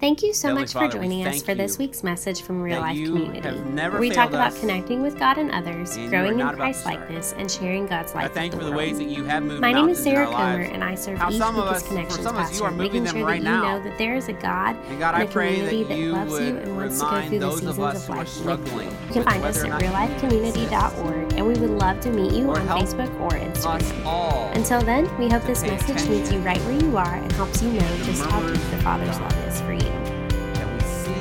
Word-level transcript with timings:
Thank 0.00 0.22
you 0.22 0.32
so 0.32 0.48
Heavenly 0.48 0.62
much 0.62 0.72
Father, 0.74 0.90
for 0.90 0.96
joining 0.98 1.26
us 1.26 1.42
for 1.42 1.54
this 1.56 1.76
week's 1.76 2.04
message 2.04 2.42
from 2.42 2.62
Real 2.62 2.80
Life 2.80 2.96
Community. 2.96 3.40
where 3.48 3.98
we 3.98 4.10
talk 4.10 4.28
about 4.28 4.54
connecting 4.54 5.02
with 5.02 5.18
God 5.18 5.38
and 5.38 5.50
others, 5.50 5.96
and 5.96 6.08
growing 6.08 6.38
in 6.38 6.48
Christ 6.50 6.84
likeness, 6.84 7.34
and 7.36 7.50
sharing 7.50 7.86
God's 7.86 8.14
life 8.14 8.30
I 8.30 8.34
thank 8.34 8.52
you 8.52 8.58
with 8.58 8.66
for 8.66 8.70
the 8.70 8.70
the 8.70 8.76
ways 8.76 8.92
world. 8.98 9.08
that 9.08 9.12
you 9.16 9.24
have 9.24 9.42
moved 9.42 9.60
My 9.60 9.72
name 9.72 9.88
is 9.88 9.98
Sarah 10.00 10.26
Comer, 10.26 10.60
and 10.62 10.84
I 10.84 10.94
serve 10.94 11.18
How 11.18 11.30
each 11.30 11.38
some 11.38 11.56
week 11.56 11.64
of 11.64 11.74
as 11.76 11.82
Connections 11.82 12.22
some 12.22 12.36
of 12.36 12.42
you 12.42 12.48
Pastor, 12.60 12.70
making 12.70 13.04
sure 13.06 13.12
them 13.14 13.26
that 13.26 13.36
you 13.38 13.42
now. 13.44 13.62
know 13.78 13.82
that 13.84 13.98
there 13.98 14.14
is 14.14 14.28
a 14.28 14.32
God 14.34 14.76
And 14.88 14.98
God, 15.00 15.14
and 15.14 15.22
a 15.28 15.32
community 15.32 15.82
that 15.82 15.88
that, 15.88 15.98
loves 16.12 16.32
you 16.40 16.56
and 16.58 16.76
wants 16.76 16.98
to 17.00 17.04
go 17.04 17.20
through 17.22 17.30
the 17.30 17.38
those 17.38 17.54
of 17.54 17.58
seasons 17.58 17.78
of 17.78 17.78
life 18.08 18.44
with 18.44 18.72
you. 18.74 18.82
You 19.08 19.12
can 19.14 19.24
find 19.24 19.44
us 19.44 19.64
at 19.64 19.82
reallifecommunity.org, 19.82 21.32
and 21.38 21.46
we 21.46 21.54
would 21.54 21.70
love 21.70 22.00
to 22.00 22.10
meet 22.10 22.32
you 22.32 22.50
on 22.50 22.66
Facebook 22.66 23.20
or 23.20 23.30
Instagram. 23.30 24.56
Until 24.56 24.82
then, 24.82 25.04
we 25.18 25.28
hope 25.28 25.44
this 25.44 25.62
message 25.62 26.08
meets 26.08 26.32
you 26.32 26.40
right 26.40 26.58
where 26.62 26.80
you 26.82 26.96
are 26.96 27.14
and 27.14 27.30
helps 27.30 27.62
you 27.62 27.70
know 27.70 27.96
just 28.02 28.24
how 28.24 28.40
deep 28.40 28.60
the 28.72 28.78
Father's 28.78 29.20
love 29.20 29.46
is 29.46 29.60
for 29.60 29.72
you. 29.72 29.78
that 29.78 30.74
we 30.74 30.80
see, 30.80 31.12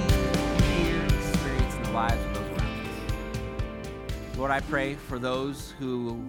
hear, 0.73 1.05
experience 1.05 1.76
in 1.76 1.84
the 1.84 1.91
lives 1.91 2.16
of 2.16 2.34
those 2.34 2.48
around 2.57 2.88
us. 4.31 4.38
Lord, 4.38 4.49
I 4.49 4.59
pray 4.62 4.95
for 4.95 5.20
those 5.20 5.76
who 5.77 6.20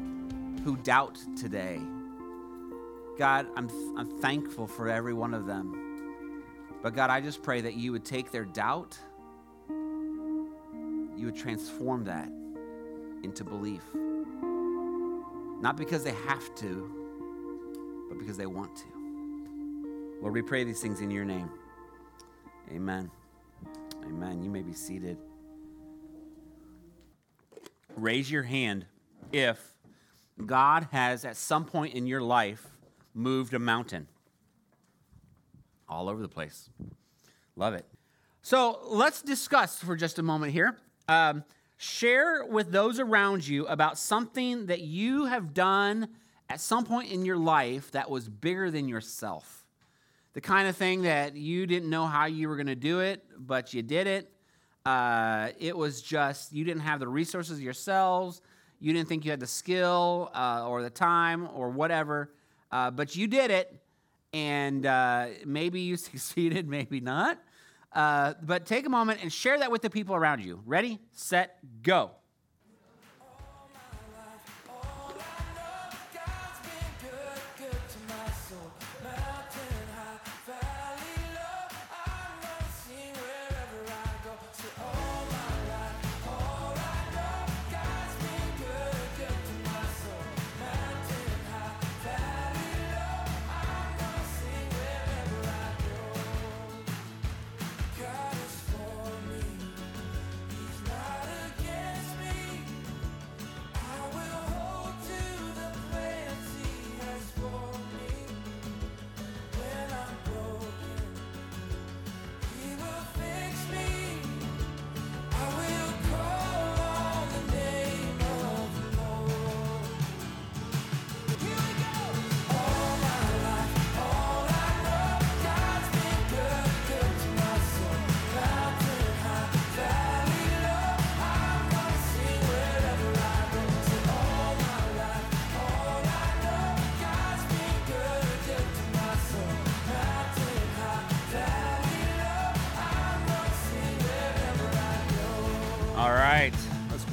who 0.65 0.77
doubt 0.77 1.19
today. 1.35 1.81
God, 3.19 3.47
I'm 3.57 3.71
I'm 3.97 4.21
thankful 4.21 4.67
for 4.67 4.91
every 4.91 5.15
one 5.15 5.33
of 5.33 5.47
them. 5.47 6.45
But 6.83 6.95
God, 6.95 7.09
I 7.09 7.23
just 7.23 7.43
pray 7.43 7.63
that 7.63 7.73
you 7.73 7.93
would 7.93 8.05
take 8.05 8.33
their 8.33 8.45
doubt, 8.45 8.99
you 9.71 11.25
would 11.25 11.37
transform 11.37 12.05
that 12.05 12.29
into 13.23 13.45
belief. 13.45 13.83
Not 15.61 15.77
because 15.77 16.05
they 16.05 16.13
have 16.13 16.55
to, 16.57 18.07
but 18.09 18.19
because 18.19 18.37
they 18.37 18.47
want 18.47 18.77
to. 18.77 20.19
Lord, 20.21 20.35
we 20.35 20.43
pray 20.43 20.65
these 20.65 20.81
things 20.81 21.01
in 21.01 21.11
your 21.11 21.25
name. 21.25 21.51
Amen. 22.73 23.11
Amen. 24.05 24.43
You 24.43 24.51
may 24.51 24.63
be 24.63 24.73
seated. 24.73 25.19
Raise 27.97 28.31
your 28.31 28.43
hand 28.43 28.87
if 29.33 29.75
God 30.45 30.89
has 30.93 31.25
at 31.25 31.37
some 31.37 31.65
point 31.65 31.95
in 31.95 32.07
your 32.07 32.21
life 32.21 32.67
moved 33.15 33.55
a 33.55 33.59
mountain. 33.59 34.07
All 35.89 36.09
over 36.09 36.23
the 36.23 36.29
place. 36.29 36.71
Love 37.57 37.75
it. 37.75 37.87
So 38.43 38.81
let's 38.87 39.23
discuss 39.23 39.79
for 39.79 39.97
just 39.97 40.19
a 40.19 40.23
moment 40.23 40.53
here. 40.53 40.79
Um, 41.09 41.45
share 41.79 42.45
with 42.45 42.71
those 42.71 43.01
around 43.01 43.47
you 43.47 43.67
about 43.67 43.99
something 43.99 44.67
that 44.67 44.81
you 44.81 45.25
have 45.25 45.55
done 45.55 46.09
at 46.51 46.61
some 46.61 46.85
point 46.85 47.11
in 47.11 47.25
your 47.25 47.39
life 47.39 47.91
that 47.93 48.11
was 48.11 48.29
bigger 48.29 48.71
than 48.71 48.89
yourself 48.89 49.65
the 50.39 50.43
kind 50.43 50.69
of 50.69 50.77
thing 50.77 51.03
that 51.03 51.35
you 51.35 51.67
didn't 51.67 51.91
know 51.91 52.07
how 52.07 52.27
you 52.27 52.49
were 52.49 52.55
going 52.55 52.69
to 52.69 52.77
do 52.77 53.01
it, 53.01 53.25
but 53.37 53.75
you 53.75 53.83
did 53.83 54.07
it. 54.07 54.31
Uh, 54.87 55.49
it 55.59 55.77
was 55.77 56.01
just 56.01 56.53
you 56.53 56.65
didn't 56.65 56.83
have 56.83 57.01
the 57.01 57.09
resources 57.09 57.61
yourselves. 57.61 58.41
You 58.79 58.93
didn't 58.93 59.09
think 59.09 59.25
you 59.25 59.33
had 59.33 59.41
the 59.41 59.49
skill 59.49 60.31
uh, 60.33 60.65
or 60.65 60.85
the 60.85 60.91
time 60.91 61.49
or 61.55 61.71
whatever, 61.71 62.31
uh, 62.71 62.93
but 62.93 63.17
you 63.17 63.27
did 63.27 63.51
it, 63.51 63.81
and 64.33 64.87
uh, 64.87 65.27
maybe 65.45 65.81
you 65.81 65.97
succeeded, 66.09 66.69
maybe 66.69 67.01
not. 67.01 67.39
Uh, 67.93 68.35
but 68.43 68.67
take 68.67 68.87
a 68.87 68.91
moment 68.91 69.21
and 69.23 69.33
share 69.33 69.59
that 69.59 69.71
with 69.71 69.83
the 69.83 69.91
people 69.91 70.15
around 70.15 70.43
you. 70.45 70.63
Ready, 70.67 70.99
set, 71.13 71.59
go. 71.83 72.11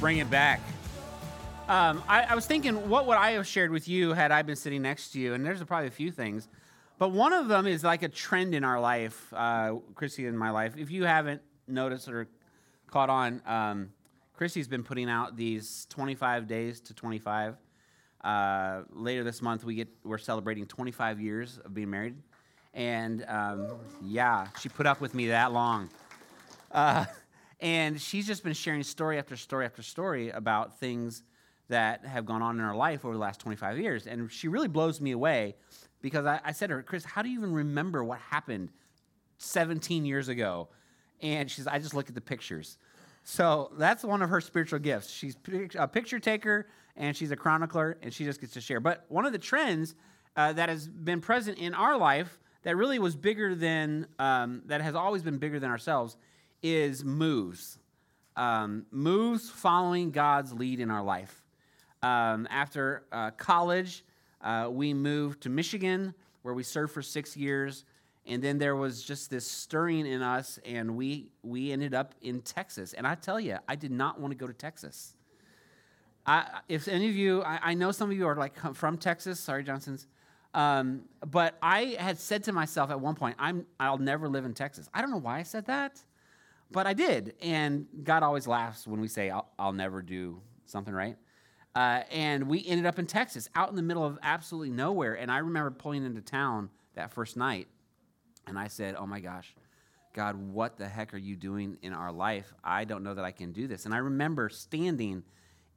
Bring 0.06 0.18
it 0.18 0.30
back. 0.30 0.60
Um, 1.66 2.00
I, 2.06 2.26
I 2.28 2.36
was 2.36 2.46
thinking, 2.46 2.88
what 2.88 3.08
would 3.08 3.16
I 3.16 3.32
have 3.32 3.44
shared 3.44 3.72
with 3.72 3.88
you 3.88 4.12
had 4.12 4.30
I 4.30 4.42
been 4.42 4.54
sitting 4.54 4.82
next 4.82 5.10
to 5.14 5.18
you? 5.18 5.34
And 5.34 5.44
there's 5.44 5.60
probably 5.64 5.88
a 5.88 5.90
few 5.90 6.12
things, 6.12 6.46
but 6.96 7.08
one 7.08 7.32
of 7.32 7.48
them 7.48 7.66
is 7.66 7.82
like 7.82 8.04
a 8.04 8.08
trend 8.08 8.54
in 8.54 8.62
our 8.62 8.78
life, 8.78 9.34
uh, 9.34 9.74
Chrissy 9.96 10.28
and 10.28 10.38
my 10.38 10.50
life. 10.50 10.74
If 10.78 10.92
you 10.92 11.06
haven't 11.06 11.42
noticed 11.66 12.08
or 12.08 12.28
caught 12.88 13.10
on, 13.10 13.42
um, 13.46 13.90
Chrissy's 14.36 14.68
been 14.68 14.84
putting 14.84 15.10
out 15.10 15.36
these 15.36 15.88
25 15.90 16.46
days 16.46 16.78
to 16.82 16.94
25. 16.94 17.56
Uh, 18.22 18.82
later 18.92 19.24
this 19.24 19.42
month, 19.42 19.64
we 19.64 19.74
get 19.74 19.88
we're 20.04 20.18
celebrating 20.18 20.66
25 20.66 21.20
years 21.20 21.58
of 21.64 21.74
being 21.74 21.90
married, 21.90 22.14
and 22.74 23.24
um, 23.26 23.70
yeah, 24.04 24.46
she 24.60 24.68
put 24.68 24.86
up 24.86 25.00
with 25.00 25.14
me 25.14 25.26
that 25.26 25.50
long. 25.52 25.90
Uh, 26.70 27.06
and 27.60 28.00
she's 28.00 28.26
just 28.26 28.44
been 28.44 28.52
sharing 28.52 28.82
story 28.82 29.18
after 29.18 29.36
story 29.36 29.64
after 29.64 29.82
story 29.82 30.30
about 30.30 30.78
things 30.78 31.22
that 31.68 32.04
have 32.04 32.26
gone 32.26 32.42
on 32.42 32.58
in 32.58 32.64
her 32.64 32.74
life 32.74 33.04
over 33.04 33.14
the 33.14 33.20
last 33.20 33.40
25 33.40 33.78
years. 33.78 34.06
And 34.06 34.30
she 34.30 34.48
really 34.48 34.68
blows 34.68 35.00
me 35.00 35.12
away 35.12 35.56
because 36.00 36.26
I, 36.26 36.40
I 36.44 36.52
said 36.52 36.68
to 36.68 36.74
her, 36.74 36.82
Chris, 36.82 37.04
how 37.04 37.22
do 37.22 37.28
you 37.28 37.38
even 37.38 37.52
remember 37.52 38.04
what 38.04 38.18
happened 38.18 38.70
17 39.38 40.04
years 40.04 40.28
ago? 40.28 40.68
And 41.22 41.50
she 41.50 41.56
she's, 41.56 41.66
I 41.66 41.78
just 41.78 41.94
look 41.94 42.08
at 42.08 42.14
the 42.14 42.20
pictures. 42.20 42.78
So 43.24 43.72
that's 43.76 44.04
one 44.04 44.22
of 44.22 44.30
her 44.30 44.40
spiritual 44.40 44.78
gifts. 44.78 45.10
She's 45.10 45.36
a 45.76 45.88
picture 45.88 46.20
taker 46.20 46.68
and 46.94 47.16
she's 47.16 47.32
a 47.32 47.36
chronicler 47.36 47.98
and 48.02 48.12
she 48.12 48.24
just 48.24 48.40
gets 48.40 48.52
to 48.52 48.60
share. 48.60 48.78
But 48.78 49.04
one 49.08 49.26
of 49.26 49.32
the 49.32 49.38
trends 49.38 49.94
uh, 50.36 50.52
that 50.52 50.68
has 50.68 50.86
been 50.86 51.20
present 51.20 51.58
in 51.58 51.74
our 51.74 51.96
life 51.96 52.38
that 52.62 52.76
really 52.76 52.98
was 52.98 53.16
bigger 53.16 53.54
than, 53.54 54.06
um, 54.18 54.62
that 54.66 54.82
has 54.82 54.94
always 54.94 55.22
been 55.22 55.38
bigger 55.38 55.58
than 55.58 55.70
ourselves 55.70 56.16
is 56.62 57.04
moves. 57.04 57.78
Um, 58.36 58.86
moves 58.90 59.48
following 59.48 60.10
God's 60.10 60.52
lead 60.52 60.80
in 60.80 60.90
our 60.90 61.02
life. 61.02 61.42
Um, 62.02 62.46
after 62.50 63.04
uh, 63.10 63.30
college, 63.32 64.04
uh, 64.42 64.68
we 64.70 64.92
moved 64.94 65.42
to 65.42 65.48
Michigan, 65.48 66.14
where 66.42 66.54
we 66.54 66.62
served 66.62 66.92
for 66.92 67.02
six 67.02 67.36
years, 67.36 67.84
and 68.26 68.42
then 68.42 68.58
there 68.58 68.76
was 68.76 69.02
just 69.02 69.30
this 69.30 69.46
stirring 69.46 70.06
in 70.06 70.20
us, 70.22 70.58
and 70.64 70.96
we 70.96 71.30
we 71.42 71.72
ended 71.72 71.94
up 71.94 72.14
in 72.20 72.42
Texas. 72.42 72.92
And 72.92 73.06
I 73.06 73.14
tell 73.14 73.40
you, 73.40 73.58
I 73.68 73.76
did 73.76 73.92
not 73.92 74.20
want 74.20 74.32
to 74.32 74.36
go 74.36 74.46
to 74.46 74.52
Texas. 74.52 75.14
I, 76.26 76.60
if 76.68 76.88
any 76.88 77.08
of 77.08 77.14
you, 77.16 77.42
I, 77.42 77.60
I 77.62 77.74
know 77.74 77.92
some 77.92 78.10
of 78.10 78.16
you 78.16 78.26
are 78.26 78.34
like 78.34 78.74
from 78.74 78.98
Texas. 78.98 79.38
Sorry, 79.38 79.62
Johnsons. 79.62 80.06
Um, 80.54 81.02
but 81.24 81.56
I 81.60 81.96
had 81.98 82.18
said 82.18 82.44
to 82.44 82.52
myself 82.52 82.90
at 82.90 82.98
one 82.98 83.14
point, 83.14 83.36
I'm, 83.38 83.66
I'll 83.78 83.98
never 83.98 84.28
live 84.28 84.44
in 84.44 84.54
Texas. 84.54 84.88
I 84.94 85.02
don't 85.02 85.10
know 85.10 85.18
why 85.18 85.38
I 85.38 85.42
said 85.42 85.66
that, 85.66 86.02
but 86.70 86.86
I 86.86 86.92
did. 86.92 87.34
And 87.42 87.86
God 88.02 88.22
always 88.22 88.46
laughs 88.46 88.86
when 88.86 89.00
we 89.00 89.08
say, 89.08 89.30
I'll, 89.30 89.48
I'll 89.58 89.72
never 89.72 90.02
do 90.02 90.40
something 90.64 90.94
right. 90.94 91.16
Uh, 91.74 92.02
and 92.10 92.48
we 92.48 92.64
ended 92.66 92.86
up 92.86 92.98
in 92.98 93.06
Texas, 93.06 93.48
out 93.54 93.68
in 93.68 93.76
the 93.76 93.82
middle 93.82 94.04
of 94.04 94.18
absolutely 94.22 94.70
nowhere. 94.70 95.14
And 95.14 95.30
I 95.30 95.38
remember 95.38 95.70
pulling 95.70 96.04
into 96.04 96.22
town 96.22 96.70
that 96.94 97.12
first 97.12 97.36
night, 97.36 97.68
and 98.46 98.58
I 98.58 98.68
said, 98.68 98.94
Oh 98.98 99.06
my 99.06 99.20
gosh, 99.20 99.54
God, 100.14 100.36
what 100.36 100.78
the 100.78 100.88
heck 100.88 101.12
are 101.12 101.18
you 101.18 101.36
doing 101.36 101.76
in 101.82 101.92
our 101.92 102.10
life? 102.10 102.54
I 102.64 102.84
don't 102.84 103.02
know 103.02 103.14
that 103.14 103.24
I 103.24 103.32
can 103.32 103.52
do 103.52 103.66
this. 103.66 103.84
And 103.84 103.94
I 103.94 103.98
remember 103.98 104.48
standing 104.48 105.22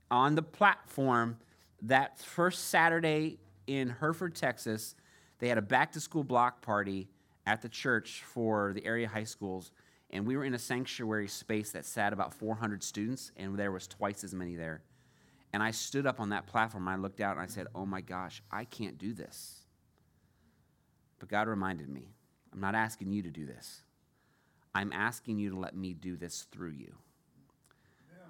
on 0.09 0.35
the 0.35 0.41
platform 0.41 1.37
that 1.81 2.19
first 2.19 2.69
Saturday 2.69 3.39
in 3.67 3.89
Hereford, 3.89 4.35
Texas. 4.35 4.95
They 5.39 5.47
had 5.47 5.57
a 5.57 5.61
back 5.61 5.91
to 5.93 5.99
school 5.99 6.23
block 6.23 6.61
party 6.61 7.09
at 7.45 7.61
the 7.61 7.69
church 7.69 8.23
for 8.25 8.73
the 8.73 8.85
area 8.85 9.07
high 9.07 9.23
schools, 9.23 9.71
and 10.11 10.25
we 10.25 10.35
were 10.35 10.43
in 10.43 10.53
a 10.53 10.59
sanctuary 10.59 11.27
space 11.27 11.71
that 11.71 11.85
sat 11.85 12.13
about 12.13 12.33
400 12.33 12.83
students, 12.83 13.31
and 13.37 13.57
there 13.57 13.71
was 13.71 13.87
twice 13.87 14.23
as 14.23 14.33
many 14.33 14.55
there. 14.55 14.81
And 15.53 15.63
I 15.63 15.71
stood 15.71 16.05
up 16.05 16.19
on 16.19 16.29
that 16.29 16.47
platform, 16.47 16.87
I 16.87 16.95
looked 16.95 17.21
out, 17.21 17.37
and 17.37 17.41
I 17.41 17.47
said, 17.47 17.67
Oh 17.75 17.85
my 17.85 18.01
gosh, 18.01 18.41
I 18.51 18.65
can't 18.65 18.97
do 18.97 19.13
this. 19.13 19.65
But 21.19 21.29
God 21.29 21.47
reminded 21.47 21.89
me, 21.89 22.13
I'm 22.53 22.61
not 22.61 22.75
asking 22.75 23.11
you 23.11 23.23
to 23.23 23.29
do 23.29 23.45
this. 23.45 23.81
I'm 24.73 24.93
asking 24.93 25.39
you 25.39 25.51
to 25.51 25.57
let 25.57 25.75
me 25.75 25.93
do 25.93 26.15
this 26.15 26.47
through 26.51 26.71
you. 26.71 26.95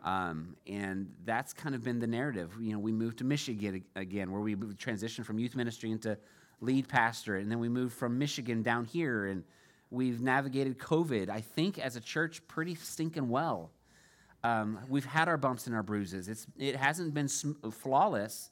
Um, 0.04 0.56
and 0.66 1.12
that's 1.26 1.54
kind 1.54 1.76
of 1.76 1.84
been 1.84 2.00
the 2.00 2.08
narrative. 2.08 2.54
You 2.60 2.74
know, 2.74 2.80
we 2.80 2.92
moved 2.94 3.18
to 3.18 3.26
Michigan 3.26 3.84
again, 3.96 4.32
where 4.32 4.42
we 4.42 4.56
transitioned 4.56 5.26
from 5.26 5.40
youth 5.40 5.56
ministry 5.56 5.92
into 5.92 6.18
lead 6.62 6.88
pastor, 6.88 7.38
and 7.38 7.52
then 7.52 7.60
we 7.60 7.70
moved 7.70 7.94
from 7.94 8.18
Michigan 8.18 8.64
down 8.64 8.86
here, 8.86 9.28
and 9.28 9.44
we've 9.92 10.22
navigated 10.22 10.78
COVID. 10.78 11.30
I 11.30 11.42
think 11.42 11.80
as 11.80 11.96
a 11.96 12.02
church 12.02 12.46
pretty 12.48 12.76
stinking 12.76 13.30
well. 13.30 13.72
Um, 14.44 14.80
we've 14.88 15.06
had 15.06 15.28
our 15.28 15.38
bumps 15.38 15.68
and 15.68 15.76
our 15.76 15.84
bruises. 15.84 16.30
It's 16.30 16.48
it 16.58 16.76
hasn't 16.76 17.14
been 17.14 17.28
sm- 17.28 17.70
flawless, 17.72 18.52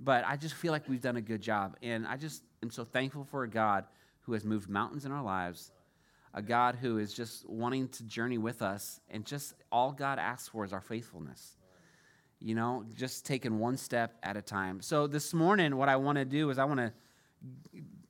but 0.00 0.24
I 0.26 0.36
just 0.36 0.54
feel 0.54 0.72
like 0.72 0.88
we've 0.88 1.00
done 1.00 1.16
a 1.16 1.20
good 1.20 1.40
job, 1.40 1.76
and 1.82 2.06
I 2.06 2.16
just 2.16 2.42
am 2.62 2.70
so 2.70 2.84
thankful 2.84 3.24
for 3.24 3.44
a 3.44 3.48
God 3.48 3.84
who 4.22 4.32
has 4.32 4.44
moved 4.44 4.68
mountains 4.68 5.04
in 5.04 5.12
our 5.12 5.22
lives 5.22 5.70
a 6.32 6.42
God 6.42 6.76
who 6.76 6.98
is 6.98 7.12
just 7.12 7.48
wanting 7.48 7.88
to 7.88 8.04
journey 8.04 8.38
with 8.38 8.62
us, 8.62 9.00
and 9.10 9.24
just 9.24 9.54
all 9.72 9.92
God 9.92 10.18
asks 10.18 10.48
for 10.48 10.64
is 10.64 10.72
our 10.72 10.80
faithfulness. 10.80 11.56
You 12.38 12.54
know, 12.54 12.84
just 12.94 13.26
taking 13.26 13.58
one 13.58 13.76
step 13.76 14.14
at 14.22 14.36
a 14.36 14.42
time. 14.42 14.80
So 14.80 15.06
this 15.06 15.34
morning, 15.34 15.76
what 15.76 15.88
I 15.88 15.96
want 15.96 16.16
to 16.16 16.24
do 16.24 16.48
is 16.50 16.58
I 16.58 16.64
want 16.64 16.80
to 16.80 16.92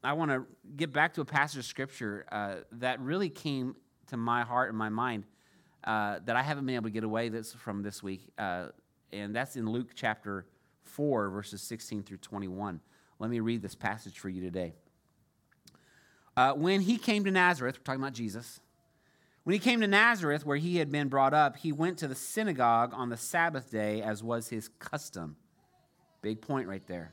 I 0.02 0.14
want 0.14 0.30
to 0.30 0.44
get 0.76 0.92
back 0.92 1.14
to 1.14 1.20
a 1.20 1.24
passage 1.24 1.58
of 1.58 1.64
scripture 1.66 2.24
uh, 2.32 2.56
that 2.72 3.00
really 3.00 3.28
came 3.28 3.76
to 4.06 4.16
my 4.16 4.42
heart 4.42 4.70
and 4.70 4.78
my 4.78 4.88
mind 4.88 5.24
uh, 5.84 6.20
that 6.24 6.36
I 6.36 6.42
haven't 6.42 6.66
been 6.66 6.74
able 6.74 6.84
to 6.84 6.90
get 6.90 7.04
away 7.04 7.28
this 7.28 7.52
from 7.52 7.82
this 7.82 8.02
week, 8.02 8.28
uh, 8.38 8.68
and 9.12 9.34
that's 9.34 9.56
in 9.56 9.68
Luke 9.68 9.90
chapter 9.94 10.46
four, 10.82 11.28
verses 11.28 11.60
sixteen 11.62 12.02
through 12.02 12.18
twenty-one. 12.18 12.80
Let 13.18 13.30
me 13.30 13.40
read 13.40 13.60
this 13.60 13.74
passage 13.74 14.18
for 14.18 14.30
you 14.30 14.40
today. 14.40 14.74
Uh, 16.36 16.54
when 16.54 16.80
he 16.80 16.96
came 16.96 17.24
to 17.24 17.30
Nazareth, 17.30 17.78
we're 17.78 17.84
talking 17.84 18.00
about 18.00 18.14
Jesus. 18.14 18.60
When 19.44 19.52
he 19.54 19.58
came 19.58 19.80
to 19.80 19.86
Nazareth, 19.86 20.46
where 20.46 20.56
he 20.56 20.76
had 20.76 20.90
been 20.90 21.08
brought 21.08 21.34
up, 21.34 21.56
he 21.56 21.72
went 21.72 21.98
to 21.98 22.08
the 22.08 22.14
synagogue 22.14 22.92
on 22.94 23.08
the 23.08 23.16
Sabbath 23.16 23.70
day, 23.70 24.00
as 24.00 24.22
was 24.22 24.48
his 24.48 24.68
custom. 24.78 25.36
Big 26.22 26.40
point 26.40 26.68
right 26.68 26.86
there. 26.86 27.12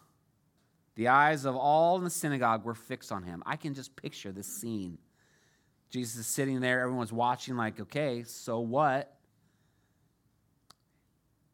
The 0.95 1.07
eyes 1.07 1.45
of 1.45 1.55
all 1.55 1.97
in 1.97 2.03
the 2.03 2.09
synagogue 2.09 2.65
were 2.65 2.75
fixed 2.75 3.11
on 3.11 3.23
him. 3.23 3.43
I 3.45 3.55
can 3.55 3.73
just 3.73 3.95
picture 3.95 4.31
this 4.31 4.47
scene. 4.47 4.97
Jesus 5.89 6.21
is 6.21 6.27
sitting 6.27 6.61
there, 6.61 6.81
everyone's 6.81 7.11
watching, 7.11 7.57
like, 7.57 7.79
okay, 7.79 8.23
so 8.23 8.59
what? 8.59 9.17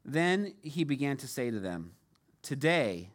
Then 0.05 0.53
he 0.61 0.83
began 0.83 1.17
to 1.17 1.27
say 1.27 1.51
to 1.51 1.59
them, 1.59 1.91
Today, 2.41 3.11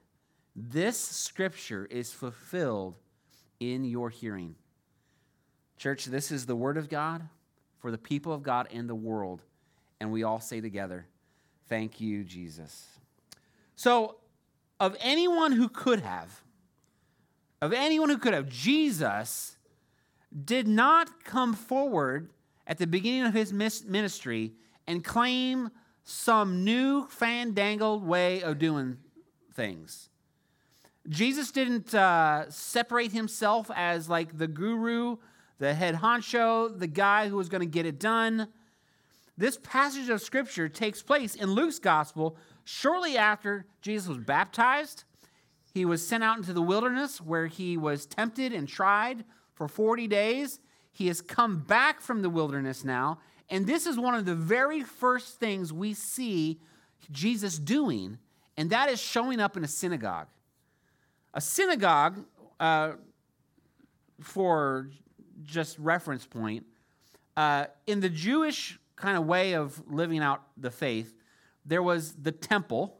this 0.55 0.99
scripture 0.99 1.87
is 1.87 2.13
fulfilled 2.13 2.97
in 3.61 3.85
your 3.85 4.11
hearing. 4.11 4.57
Church, 5.79 6.05
this 6.05 6.31
is 6.31 6.45
the 6.47 6.57
word 6.57 6.77
of 6.77 6.89
God 6.89 7.29
for 7.79 7.91
the 7.91 7.99
people 7.99 8.33
of 8.33 8.43
God 8.43 8.69
and 8.73 8.89
the 8.89 8.95
world. 8.95 9.43
And 10.01 10.13
we 10.13 10.23
all 10.23 10.41
say 10.41 10.61
together, 10.61 11.07
Thank 11.69 12.01
you, 12.01 12.25
Jesus. 12.25 12.87
So, 13.75 14.17
of 14.83 14.97
anyone 14.99 15.53
who 15.53 15.69
could 15.69 16.01
have, 16.01 16.43
of 17.61 17.73
anyone 17.73 18.09
who 18.09 18.19
could 18.19 18.35
have, 18.35 18.49
Jesus 18.49 19.57
did 20.45 20.67
not 20.67 21.23
come 21.23 21.55
forward 21.55 22.31
at 22.67 22.79
the 22.79 22.87
beginning 22.89 23.23
of 23.23 23.33
his 23.33 23.53
ministry 23.53 24.55
and 24.89 25.05
claim 25.05 25.71
some 26.03 26.65
new 26.65 27.07
fandangled 27.07 28.05
way 28.05 28.43
of 28.43 28.59
doing 28.59 28.97
things. 29.55 30.09
Jesus 31.09 31.53
didn't 31.53 31.95
uh, 31.95 32.51
separate 32.51 33.13
himself 33.13 33.71
as 33.77 34.09
like 34.09 34.37
the 34.37 34.49
guru, 34.49 35.19
the 35.61 35.75
head 35.75 35.95
honcho, 35.95 36.77
the 36.77 36.89
guy 36.89 37.29
who 37.29 37.37
was 37.37 37.49
going 37.49 37.61
to 37.61 37.67
get 37.67 37.87
it 37.87 38.01
done. 38.01 38.49
This 39.39 39.59
passage 39.63 40.09
of 40.09 40.21
scripture 40.21 40.69
takes 40.69 41.05
place 41.05 41.37
in 41.37 41.53
Luke's 41.53 41.79
gospel 41.79 42.37
shortly 42.65 43.17
after 43.17 43.67
Jesus 43.81 44.09
was 44.09 44.19
baptized. 44.19 45.05
He 45.73 45.85
was 45.85 46.07
sent 46.07 46.23
out 46.23 46.37
into 46.37 46.53
the 46.53 46.63
wilderness 46.63 47.21
where 47.21 47.47
he 47.47 47.77
was 47.77 48.07
tempted 48.07 48.53
and 48.53 48.69
tried 48.69 49.25
for 49.55 49.69
40 49.69 50.07
days. 50.07 50.61
He 50.93 51.07
has 51.07 51.21
come 51.21 51.61
back 51.61 52.01
from 52.01 52.23
the 52.23 52.29
wilderness 52.29 52.85
now, 52.85 53.19
and 53.49 53.67
this 53.67 53.87
is 53.87 53.99
one 53.99 54.15
of 54.15 54.27
the 54.27 54.35
very 54.35 54.83
first 54.83 55.39
things 55.39 55.73
we 55.73 55.95
see 55.95 56.61
Jesus 57.11 57.59
doing, 57.59 58.19
and 58.57 58.71
that 58.71 58.91
is 58.91 59.01
showing 59.01 59.41
up 59.41 59.57
in 59.57 59.65
a 59.65 59.69
synagogue. 59.69 60.29
A 61.35 61.41
synagogue, 61.41 62.25
uh, 62.61 62.93
for 64.21 64.91
just 65.43 65.79
reference 65.79 66.27
point, 66.27 66.67
uh, 67.37 67.67
in 67.87 68.01
the 68.01 68.11
Jewish 68.11 68.79
kind 68.97 69.17
of 69.17 69.27
way 69.27 69.55
of 69.55 69.83
living 69.91 70.21
out 70.21 70.43
the 70.57 70.71
faith, 70.71 71.15
there 71.65 71.83
was 71.83 72.15
the 72.15 72.33
temple, 72.33 72.99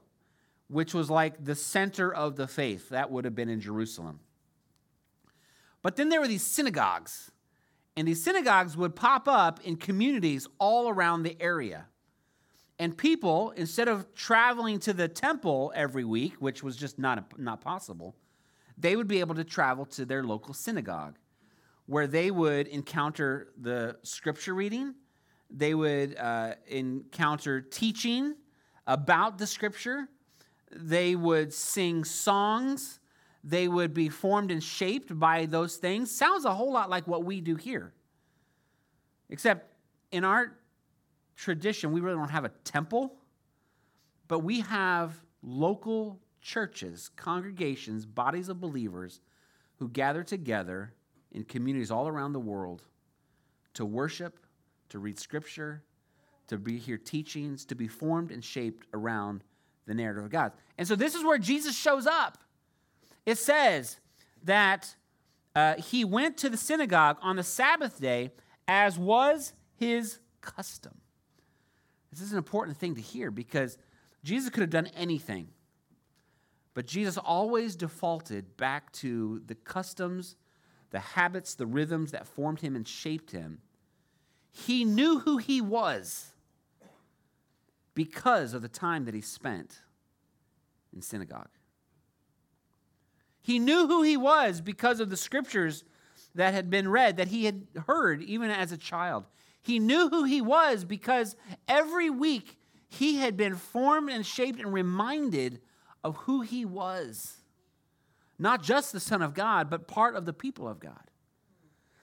which 0.69 0.95
was 0.95 1.11
like 1.11 1.45
the 1.45 1.55
center 1.55 2.13
of 2.13 2.37
the 2.37 2.47
faith. 2.47 2.91
That 2.91 3.11
would 3.11 3.25
have 3.25 3.35
been 3.35 3.49
in 3.49 3.61
Jerusalem. 3.61 4.21
But 5.83 5.97
then 5.97 6.09
there 6.09 6.21
were 6.21 6.29
these 6.29 6.45
synagogues, 6.45 7.31
and 7.97 8.07
these 8.07 8.23
synagogues 8.23 8.77
would 8.77 8.95
pop 8.95 9.27
up 9.27 9.61
in 9.63 9.77
communities 9.77 10.47
all 10.59 10.89
around 10.89 11.25
the 11.25 11.37
area. 11.41 11.87
And 12.79 12.97
people, 12.97 13.51
instead 13.51 13.89
of 13.89 14.15
traveling 14.15 14.79
to 14.81 14.93
the 14.93 15.09
temple 15.09 15.73
every 15.75 16.05
week, 16.05 16.35
which 16.39 16.63
was 16.63 16.77
just 16.77 16.99
not, 16.99 17.39
not 17.39 17.61
possible, 17.61 18.17
they 18.79 18.97
would 18.97 19.09
be 19.09 19.21
able 19.21 19.35
to 19.35 19.45
travel 19.45 19.85
to 19.87 20.05
their 20.05 20.25
local 20.25 20.55
synagogue 20.55 21.19
where 21.87 22.07
they 22.07 22.31
would 22.31 22.69
encounter 22.69 23.49
the 23.61 23.97
scripture 24.03 24.55
reading, 24.55 24.95
they 25.51 25.75
would 25.75 26.17
uh, 26.17 26.55
encounter 26.67 27.61
teaching 27.61 28.35
about 28.87 29.39
the 29.39 29.47
scripture, 29.47 30.09
they 30.71 31.15
would 31.15 31.53
sing 31.53 32.05
songs, 32.05 33.01
they 33.45 33.69
would 33.69 33.93
be 33.93 34.09
formed 34.09 34.51
and 34.51 34.63
shaped 34.63 35.19
by 35.19 35.47
those 35.47 35.77
things. 35.77 36.11
Sounds 36.11 36.45
a 36.45 36.55
whole 36.55 36.73
lot 36.73 36.89
like 36.89 37.07
what 37.07 37.25
we 37.25 37.41
do 37.41 37.57
here. 37.57 37.93
Except 39.31 39.75
in 40.11 40.25
our 40.25 40.59
tradition, 41.37 41.93
we 41.93 42.01
really 42.01 42.17
don't 42.17 42.31
have 42.31 42.45
a 42.45 42.53
temple, 42.65 43.17
but 44.29 44.41
we 44.41 44.61
have 44.61 45.21
local 45.43 46.21
churches, 46.41 47.11
congregations, 47.17 48.05
bodies 48.07 48.49
of 48.49 48.61
believers 48.61 49.21
who 49.77 49.89
gather 49.89 50.23
together 50.23 50.93
in 51.33 51.45
communities 51.45 51.91
all 51.91 52.07
around 52.07 52.33
the 52.33 52.41
world 52.41 52.83
to 53.75 53.85
worship, 53.85 54.39
to 54.91 54.99
read 54.99 55.19
scripture, 55.19 55.83
to 56.49 56.59
be 56.59 56.79
hear 56.79 56.99
teachings, 56.99 57.65
to 57.67 57.75
be 57.75 57.89
formed 57.89 58.31
and 58.31 58.45
shaped 58.45 58.87
around 58.93 59.43
the 59.87 59.95
narrative 59.95 60.25
of 60.25 60.31
God. 60.31 60.53
And 60.79 60.87
so 60.87 60.95
this 60.95 61.15
is 61.15 61.25
where 61.25 61.39
Jesus 61.39 61.77
shows 61.77 62.07
up. 62.07 62.39
It 63.27 63.39
says 63.39 63.99
that 64.45 64.95
uh, 65.55 65.75
he 65.77 66.05
went 66.05 66.37
to 66.39 66.49
the 66.49 66.57
synagogue 66.57 67.19
on 67.23 67.37
the 67.37 67.43
Sabbath 67.43 68.01
day, 68.01 68.33
as 68.67 68.99
was 68.99 69.53
his 69.75 70.19
custom. 70.41 70.99
This 72.11 72.21
is 72.21 72.33
an 72.33 72.39
important 72.39 72.77
thing 72.77 72.95
to 72.95 73.01
hear 73.01 73.31
because 73.31 73.79
Jesus 74.25 74.51
could 74.51 74.61
have 74.61 74.71
done 74.71 74.89
anything. 74.97 75.49
But 76.75 76.87
Jesus 76.87 77.19
always 77.19 77.77
defaulted 77.77 78.57
back 78.57 78.93
to 78.95 79.43
the 79.47 79.55
customs, 79.55 80.37
the 80.91 81.01
habits, 81.01 81.55
the 81.55 81.67
rhythms 81.67 82.13
that 82.13 82.27
formed 82.27 82.61
him 82.61 82.77
and 82.77 82.87
shaped 82.87 83.31
him. 83.31 83.59
He 84.51 84.85
knew 84.85 85.21
who 85.21 85.39
he 85.39 85.61
was 85.61 86.32
because 87.95 88.55
of 88.55 88.63
the 88.63 88.69
time 88.69 89.05
that 89.05 89.15
he 89.15 89.21
spent 89.21 89.81
in 90.95 91.03
synagogue. 91.03 91.51
He 93.41 93.59
knew 93.59 93.87
who 93.87 94.03
he 94.03 94.17
was 94.17 94.61
because 94.61 95.01
of 95.01 95.11
the 95.11 95.17
scriptures 95.17 95.85
that 96.35 96.55
had 96.55 96.71
been 96.71 96.89
read 96.89 97.17
that 97.17 97.29
he 97.29 97.45
had 97.45 97.67
heard 97.87 98.23
even 98.23 98.51
as 98.51 98.73
a 98.73 98.77
child. 98.77 99.25
He 99.61 99.79
knew 99.79 100.09
who 100.09 100.25
he 100.25 100.41
was 100.41 100.85
because 100.85 101.37
every 101.69 102.09
week 102.09 102.57
he 102.89 103.17
had 103.17 103.37
been 103.37 103.57
formed 103.57 104.11
and 104.11 104.25
shaped 104.25 104.61
and 104.61 104.73
reminded 104.73 105.61
of 106.05 106.17
who 106.19 106.43
he 106.43 106.65
was. 106.65 107.37
Not 108.39 108.63
just 108.63 108.93
the 108.93 109.01
Son 109.01 109.23
of 109.23 109.35
God, 109.35 109.71
but 109.71 109.87
part 109.87 110.17
of 110.17 110.25
the 110.25 110.33
people 110.33 110.69
of 110.69 110.81
God. 110.81 111.11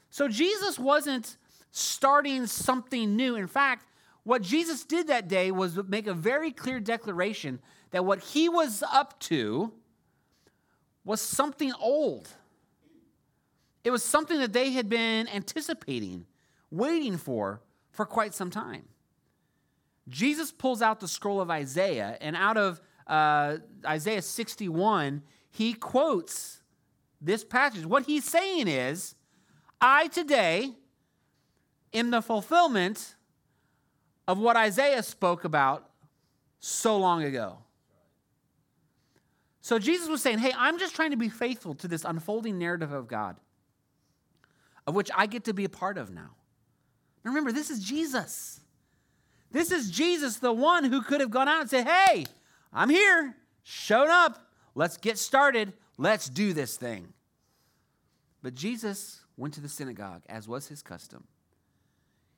So 0.10 0.28
Jesus 0.28 0.80
wasn't 0.80 1.38
starting 1.72 2.48
something 2.48 3.16
new. 3.16 3.36
In 3.36 3.48
fact, 3.48 3.86
what 4.24 4.42
Jesus 4.42 4.84
did 4.84 5.08
that 5.08 5.28
day 5.28 5.52
was 5.52 5.80
make 5.88 6.08
a 6.08 6.14
very 6.14 6.52
clear 6.52 6.80
declaration 6.80 7.60
that 7.92 8.06
what 8.06 8.20
he 8.20 8.50
was 8.50 8.84
up 8.92 9.20
to 9.22 9.74
was 11.04 11.22
something 11.22 11.74
old. 11.80 12.30
It 13.84 13.92
was 13.92 14.04
something 14.04 14.40
that 14.40 14.54
they 14.54 14.72
had 14.72 14.90
been 14.90 15.28
anticipating, 15.28 16.26
waiting 16.70 17.18
for 17.18 17.62
for 17.92 18.06
quite 18.06 18.34
some 18.34 18.50
time. 18.52 18.84
Jesus 20.08 20.52
pulls 20.52 20.82
out 20.82 21.00
the 21.00 21.08
scroll 21.08 21.40
of 21.40 21.50
Isaiah, 21.50 22.18
and 22.20 22.36
out 22.36 22.58
of 22.58 22.82
uh, 23.08 23.58
Isaiah 23.86 24.22
61, 24.22 25.24
he 25.50 25.74
quotes 25.74 26.62
this 27.22 27.44
passage. 27.44 27.86
What 27.86 28.06
he's 28.06 28.26
saying 28.26 28.68
is, 28.68 29.16
I 29.82 30.08
today 30.08 30.74
am 31.94 32.12
the 32.12 32.22
fulfillment 32.22 33.16
of 34.30 34.38
what 34.38 34.56
Isaiah 34.56 35.02
spoke 35.02 35.44
about 35.44 35.90
so 36.60 36.98
long 36.98 37.24
ago. 37.24 37.58
So 39.60 39.80
Jesus 39.80 40.08
was 40.08 40.22
saying, 40.22 40.38
Hey, 40.38 40.54
I'm 40.56 40.78
just 40.78 40.94
trying 40.96 41.10
to 41.10 41.18
be 41.18 41.30
faithful 41.30 41.74
to 41.74 41.88
this 41.88 42.06
unfolding 42.06 42.60
narrative 42.60 42.92
of 42.92 43.08
God, 43.08 43.38
of 44.86 44.94
which 44.94 45.10
I 45.18 45.26
get 45.26 45.46
to 45.46 45.54
be 45.54 45.66
a 45.66 45.70
part 45.70 45.98
of 45.98 46.12
now. 46.12 46.30
Remember, 47.24 47.52
this 47.52 47.72
is 47.72 47.84
Jesus. 47.84 48.60
This 49.52 49.72
is 49.72 49.90
Jesus, 49.90 50.38
the 50.38 50.54
one 50.54 50.84
who 50.84 51.02
could 51.02 51.22
have 51.22 51.32
gone 51.32 51.48
out 51.48 51.62
and 51.62 51.70
said, 51.70 51.88
Hey, 51.88 52.28
I'm 52.72 52.92
here, 52.92 53.36
shown 53.64 54.12
up, 54.12 54.38
let's 54.76 54.98
get 54.98 55.18
started, 55.18 55.74
let's 55.98 56.30
do 56.30 56.54
this 56.54 56.78
thing. 56.78 57.14
But 58.44 58.54
Jesus 58.54 59.22
went 59.38 59.56
to 59.56 59.62
the 59.62 59.70
synagogue, 59.70 60.22
as 60.30 60.48
was 60.48 60.68
his 60.68 60.84
custom. 60.84 61.24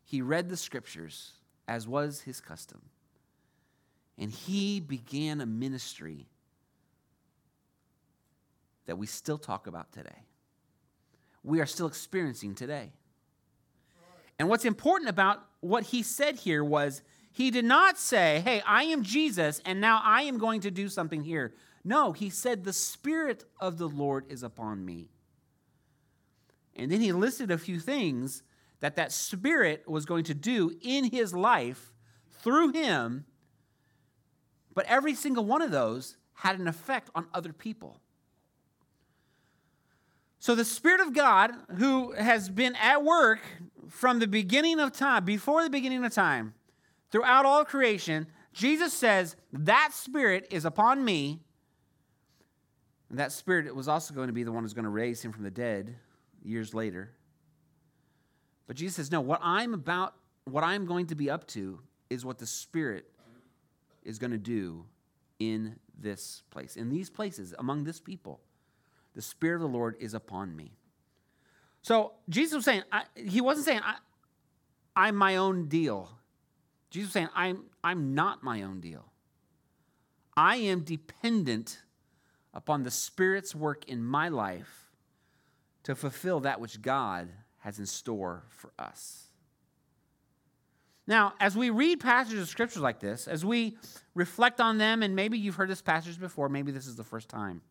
He 0.06 0.22
read 0.22 0.48
the 0.48 0.56
scriptures, 0.56 1.34
as 1.72 1.88
was 1.88 2.20
his 2.20 2.42
custom. 2.42 2.82
And 4.18 4.30
he 4.30 4.82
began 4.82 5.40
a 5.40 5.46
ministry 5.46 6.28
that 8.88 8.98
we 8.98 9.08
still 9.08 9.38
talk 9.38 9.68
about 9.68 9.94
today. 9.94 10.26
We 11.46 11.62
are 11.62 11.66
still 11.66 11.88
experiencing 11.88 12.56
today. 12.56 12.92
And 14.38 14.50
what's 14.50 14.66
important 14.66 15.10
about 15.10 15.46
what 15.62 15.84
he 15.84 16.04
said 16.04 16.36
here 16.36 16.62
was 16.62 17.02
he 17.32 17.52
did 17.52 17.64
not 17.64 17.98
say, 17.98 18.42
Hey, 18.44 18.62
I 18.68 18.84
am 18.84 19.02
Jesus, 19.02 19.62
and 19.66 19.80
now 19.80 20.02
I 20.04 20.24
am 20.24 20.40
going 20.40 20.60
to 20.62 20.72
do 20.72 20.90
something 20.90 21.24
here. 21.24 21.54
No, 21.86 22.12
he 22.12 22.30
said, 22.30 22.66
The 22.66 22.74
Spirit 22.74 23.46
of 23.62 23.78
the 23.78 23.88
Lord 23.88 24.26
is 24.28 24.44
upon 24.44 24.84
me. 24.84 25.08
And 26.76 26.92
then 26.92 27.00
he 27.00 27.14
listed 27.14 27.50
a 27.50 27.58
few 27.58 27.80
things 27.80 28.44
that 28.82 28.96
that 28.98 29.12
Spirit 29.12 29.88
was 29.88 30.06
going 30.06 30.26
to 30.26 30.34
do 30.34 30.76
in 30.82 31.06
his 31.06 31.34
life 31.34 31.94
through 32.42 32.74
him. 32.74 33.26
But 34.74 34.86
every 34.88 35.16
single 35.16 35.46
one 35.46 35.62
of 35.62 35.72
those 35.72 36.18
had 36.34 36.60
an 36.60 36.68
effect 36.68 37.10
on 37.16 37.28
other 37.34 37.54
people. 37.54 38.02
So 40.40 40.56
the 40.56 40.66
Spirit 40.66 41.02
of 41.02 41.14
God, 41.14 41.52
who 41.78 42.14
has 42.14 42.50
been 42.50 42.76
at 42.76 43.04
work 43.04 43.42
from 43.88 44.18
the 44.18 44.28
beginning 44.28 44.80
of 44.80 44.92
time, 44.92 45.24
before 45.24 45.64
the 45.64 45.70
beginning 45.70 46.04
of 46.04 46.12
time, 46.12 46.56
throughout 47.12 47.46
all 47.46 47.64
creation, 47.64 48.26
Jesus 48.52 48.92
says, 48.92 49.36
That 49.54 49.92
Spirit 49.94 50.48
is 50.50 50.66
upon 50.66 51.06
me. 51.06 51.42
And 53.12 53.20
that 53.20 53.32
Spirit 53.32 53.76
was 53.76 53.88
also 53.88 54.16
going 54.16 54.28
to 54.28 54.34
be 54.34 54.44
the 54.44 54.52
one 54.52 54.64
who's 54.64 54.74
going 54.74 54.86
to 54.86 54.90
raise 54.90 55.22
him 55.22 55.32
from 55.32 55.44
the 55.44 55.52
dead 55.52 55.96
years 56.44 56.74
later. 56.74 57.12
But 58.68 58.76
Jesus 58.76 58.96
says, 58.96 59.12
No, 59.12 59.22
what 59.22 59.40
I'm 59.44 59.74
about, 59.74 60.16
what 60.46 60.64
I'm 60.64 60.86
going 60.86 61.08
to 61.08 61.16
be 61.16 61.30
up 61.30 61.48
to 61.50 61.80
is 62.10 62.26
what 62.26 62.38
the 62.38 62.46
Spirit 62.46 63.06
is 64.04 64.20
going 64.20 64.32
to 64.32 64.38
do 64.38 64.86
in 65.40 65.76
this 65.98 66.44
place, 66.50 66.76
in 66.76 66.90
these 66.90 67.10
places, 67.10 67.54
among 67.58 67.84
this 67.84 68.00
people. 68.00 68.42
The 69.14 69.22
Spirit 69.22 69.56
of 69.56 69.62
the 69.62 69.78
Lord 69.78 69.96
is 70.00 70.14
upon 70.14 70.56
me. 70.56 70.74
So 71.82 72.14
Jesus 72.30 72.56
was 72.56 72.66
saying, 72.66 72.84
I, 72.92 73.04
he 73.16 73.42
wasn't 73.42 73.66
saying, 73.66 73.82
I, 73.84 73.96
I'm 74.96 75.16
my 75.16 75.38
own 75.38 75.68
deal. 75.68 76.10
Jesus 76.90 77.08
was 77.08 77.14
saying, 77.14 77.30
I'm, 77.36 77.64
I'm 77.84 78.14
not 78.14 78.44
my 78.44 78.62
own 78.62 78.80
deal. 78.80 79.06
I 80.38 80.58
am 80.58 80.82
dependent 80.82 81.82
upon 82.54 82.84
the 82.84 82.92
Spirit's 82.92 83.56
work 83.56 83.86
in 83.88 84.04
my 84.04 84.30
life 84.30 84.92
to 85.84 85.96
fulfill 85.96 86.42
that 86.42 86.60
which 86.60 86.82
God 86.82 87.30
has 87.62 87.80
in 87.80 87.86
store 87.86 88.44
for 88.50 88.72
us. 88.78 89.30
Now, 91.08 91.34
as 91.40 91.56
we 91.56 91.70
read 91.70 92.00
passages 92.00 92.42
of 92.42 92.50
scriptures 92.50 92.82
like 92.82 93.00
this, 93.00 93.28
as 93.28 93.44
we 93.44 93.78
reflect 94.14 94.62
on 94.62 94.78
them, 94.78 95.04
and 95.04 95.16
maybe 95.16 95.38
you've 95.38 95.56
heard 95.56 95.70
this 95.70 95.82
passage 95.82 96.20
before, 96.20 96.50
maybe 96.50 96.72
this 96.72 96.88
is 96.88 96.96
the 96.96 97.04
first 97.04 97.28
time. 97.28 97.62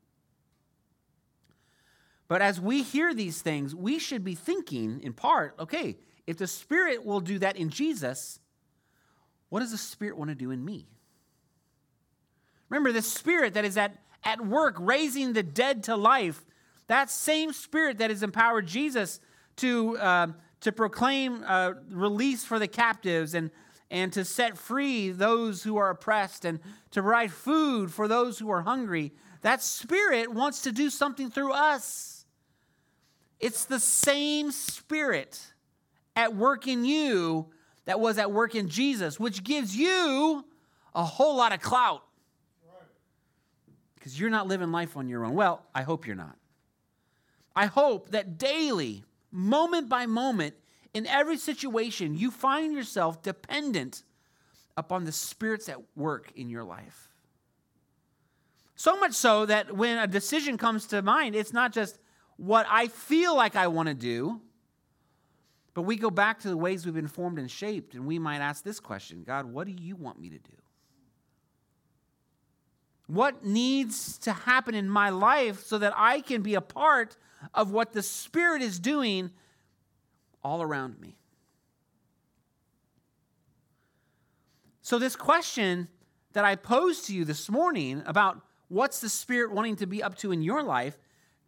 But 2.29 2.43
as 2.43 2.61
we 2.61 2.83
hear 2.83 3.13
these 3.13 3.43
things, 3.43 3.75
we 3.75 3.99
should 3.99 4.25
be 4.25 4.35
thinking 4.35 5.01
in 5.03 5.13
part 5.13 5.55
okay, 5.59 5.97
if 6.27 6.37
the 6.37 6.47
Spirit 6.47 7.05
will 7.05 7.21
do 7.21 7.39
that 7.41 7.57
in 7.57 7.71
Jesus, 7.71 8.39
what 9.49 9.61
does 9.61 9.73
the 9.73 9.79
Spirit 9.79 10.17
want 10.17 10.31
to 10.31 10.37
do 10.37 10.51
in 10.51 10.65
me? 10.65 10.87
Remember, 12.69 12.93
the 12.93 13.03
Spirit 13.03 13.55
that 13.55 13.65
is 13.65 13.77
at, 13.77 13.97
at 14.23 14.47
work 14.47 14.77
raising 14.79 15.33
the 15.33 15.43
dead 15.43 15.83
to 15.85 15.97
life, 15.97 16.45
that 16.87 17.11
same 17.11 17.53
Spirit 17.53 17.99
that 17.99 18.11
has 18.11 18.23
empowered 18.23 18.67
Jesus 18.67 19.19
to, 19.61 19.99
uh, 19.99 20.27
to 20.61 20.73
proclaim 20.73 21.43
uh, 21.47 21.73
release 21.91 22.45
for 22.45 22.59
the 22.59 22.69
captives 22.69 23.35
and, 23.35 23.51
and 23.91 24.13
to 24.13 24.25
set 24.25 24.59
free 24.59 25.11
those 25.11 25.63
who 25.63 25.77
are 25.77 25.91
oppressed 25.91 26.45
and 26.45 26.61
to 26.91 27.03
provide 27.03 27.33
food 27.33 27.93
for 27.93 28.09
those 28.09 28.39
who 28.39 28.51
are 28.51 28.63
hungry, 28.63 29.13
that 29.43 29.63
Spirit 29.63 30.33
wants 30.33 30.63
to 30.63 30.73
do 30.73 30.91
something 30.91 31.31
through 31.31 31.53
us. 31.53 32.27
It's 33.41 33.65
the 33.65 33.81
same 33.81 34.51
spirit 34.51 35.53
at 36.15 36.37
work 36.37 36.67
in 36.67 36.85
you 36.85 37.47
that 37.87 37.99
was 37.99 38.19
at 38.19 38.31
work 38.31 38.55
in 38.55 38.69
Jesus, 38.69 39.19
which 39.19 39.43
gives 39.43 39.75
you 39.75 40.45
a 40.95 41.05
whole 41.05 41.37
lot 41.37 41.53
of 41.53 41.61
clout. 41.61 42.03
Because 43.95 44.19
you're 44.19 44.31
not 44.31 44.47
living 44.47 44.73
life 44.73 44.97
on 44.97 45.09
your 45.09 45.25
own. 45.25 45.35
Well, 45.35 45.63
I 45.75 45.83
hope 45.83 46.07
you're 46.07 46.17
not. 46.17 46.37
I 47.55 47.67
hope 47.67 48.11
that 48.11 48.39
daily, 48.39 49.05
moment 49.31 49.89
by 49.89 50.07
moment, 50.07 50.55
in 50.93 51.07
every 51.07 51.37
situation, 51.37 52.17
you 52.17 52.31
find 52.31 52.73
yourself 52.73 53.23
dependent 53.23 54.03
upon 54.77 55.05
the 55.05 55.13
spirits 55.13 55.69
at 55.69 55.79
work 55.95 56.33
in 56.35 56.49
your 56.49 56.65
life. 56.65 57.09
So 58.77 58.99
much 58.99 59.13
so 59.13 59.47
that 59.47 59.77
when 59.77 59.99
a 59.99 60.07
decision 60.07 60.57
comes 60.57 60.87
to 60.87 61.03
mind, 61.03 61.35
it's 61.35 61.53
not 61.53 61.73
just, 61.73 61.99
what 62.41 62.67
I 62.71 62.89
feel 62.89 63.37
like 63.37 63.55
I 63.55 63.67
want 63.67 63.89
to 63.89 63.95
do. 63.95 64.41
But 65.75 65.83
we 65.83 65.97
go 65.97 66.11
back 66.11 66.41
to 66.41 66.49
the 66.49 66.57
ways 66.57 66.85
we've 66.85 66.95
been 66.95 67.07
formed 67.07 67.39
and 67.39 67.51
shaped, 67.51 67.95
and 67.95 68.07
we 68.07 68.19
might 68.19 68.39
ask 68.39 68.65
this 68.65 68.81
question 68.81 69.23
God, 69.25 69.47
what 69.47 69.67
do 69.67 69.73
you 69.73 69.95
want 69.95 70.19
me 70.19 70.31
to 70.31 70.39
do? 70.39 70.57
What 73.11 73.45
needs 73.45 74.19
to 74.19 74.33
happen 74.33 74.73
in 74.77 74.89
my 74.89 75.11
life 75.11 75.65
so 75.65 75.79
that 75.79 75.93
I 75.97 76.21
can 76.21 76.43
be 76.43 76.55
a 76.55 76.61
part 76.61 77.17
of 77.55 77.73
what 77.73 77.93
the 77.93 78.05
Spirit 78.05 78.63
is 78.63 78.79
doing 78.79 79.33
all 80.45 80.63
around 80.63 81.01
me? 81.01 81.17
So, 84.81 85.01
this 85.01 85.17
question 85.17 85.89
that 86.35 86.45
I 86.45 86.55
posed 86.55 87.07
to 87.07 87.15
you 87.15 87.25
this 87.25 87.51
morning 87.51 88.05
about 88.07 88.43
what's 88.69 89.01
the 89.01 89.09
Spirit 89.09 89.51
wanting 89.51 89.75
to 89.77 89.87
be 89.87 90.05
up 90.05 90.17
to 90.19 90.31
in 90.31 90.41
your 90.41 90.63
life, 90.63 90.97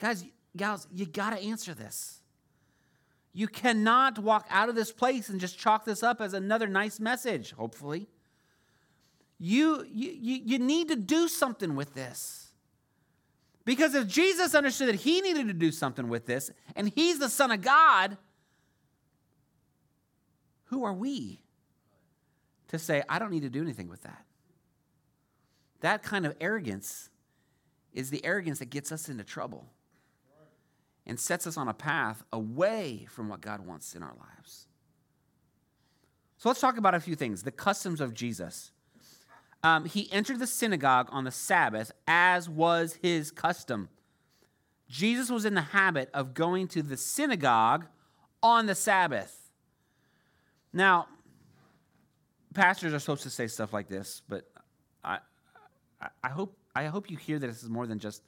guys, 0.01 0.25
gals, 0.57 0.89
you 0.93 1.07
got 1.07 1.31
to 1.31 1.41
answer 1.41 1.75
this. 1.75 2.23
You 3.33 3.47
cannot 3.47 4.19
walk 4.19 4.49
out 4.51 4.69
of 4.69 4.75
this 4.75 4.91
place 4.91 5.29
and 5.29 5.39
just 5.39 5.61
chalk 5.61 5.85
this 5.85 6.03
up 6.03 6.21
as 6.21 6.35
another 6.35 6.67
nice 6.67 6.99
message, 6.99 7.53
hopefully. 7.53 8.09
You, 9.39 9.85
you, 9.93 10.41
you 10.45 10.59
need 10.59 10.89
to 10.89 10.97
do 10.97 11.29
something 11.29 11.75
with 11.75 11.95
this. 11.95 12.51
Because 13.65 13.95
if 13.95 14.07
Jesus 14.07 14.55
understood 14.55 14.89
that 14.89 15.01
he 15.01 15.21
needed 15.21 15.47
to 15.49 15.53
do 15.53 15.71
something 15.71 16.09
with 16.09 16.27
this, 16.27 16.51
and 16.75 16.89
he's 16.89 17.19
the 17.19 17.29
Son 17.29 17.51
of 17.51 17.63
God, 17.63 18.17
who 20.65 20.85
are 20.85 20.93
we 20.93 21.43
to 22.69 22.79
say, 22.79 23.03
I 23.09 23.19
don't 23.19 23.31
need 23.31 23.43
to 23.43 23.51
do 23.51 23.63
anything 23.63 23.89
with 23.89 24.03
that? 24.03 24.25
That 25.81 26.03
kind 26.03 26.27
of 26.27 26.37
arrogance 26.41 27.11
is 27.93 28.11
the 28.11 28.25
arrogance 28.25 28.61
that 28.61 28.71
gets 28.71 28.91
us 28.91 29.09
into 29.09 29.25
trouble. 29.25 29.67
and 31.07 31.19
sets 31.19 31.47
us 31.47 31.57
on 31.57 31.69
a 31.69 31.75
path 31.75 32.23
away 32.33 33.07
from 33.11 33.29
what 33.29 33.41
God 33.41 33.67
wants 33.67 33.95
in 33.95 34.03
our 34.03 34.15
lives. 34.19 34.69
So 36.37 36.49
let's 36.49 36.61
talk 36.61 36.77
about 36.77 36.95
a 36.95 37.01
few 37.01 37.15
things. 37.15 37.43
The 37.43 37.51
customs 37.51 38.01
of 38.01 38.15
Jesus. 38.15 38.73
Um, 39.65 39.85
he 39.85 40.11
entered 40.13 40.41
the 40.41 40.47
synagogue 40.47 41.09
on 41.11 41.25
the 41.25 41.31
Sabbath, 41.31 41.93
as 42.07 42.49
was 42.49 42.99
his 43.01 43.31
custom. 43.31 43.89
Jesus 44.89 45.31
was 45.31 45.45
in 45.45 45.55
the 45.55 45.61
habit 45.61 46.11
of 46.13 46.35
going 46.35 46.69
to 46.69 46.83
the 46.83 46.97
synagogue 46.97 47.87
on 48.43 48.67
the 48.67 48.75
Sabbath. 48.75 49.51
Now, 50.73 51.07
pastors 52.55 52.93
are 52.93 52.99
supposed 52.99 53.23
to 53.23 53.31
say 53.31 53.47
stuff 53.47 53.73
like 53.73 53.89
this, 53.89 54.21
but 54.29 54.51
I, 55.05 55.19
I, 56.23 56.29
hope, 56.31 56.57
I 56.75 56.87
hope 56.87 57.11
you 57.11 57.17
hear 57.17 57.39
that 57.39 57.47
this 57.47 57.63
is 57.63 57.71
more 57.71 57.87
than 57.87 57.99
just 57.99 58.23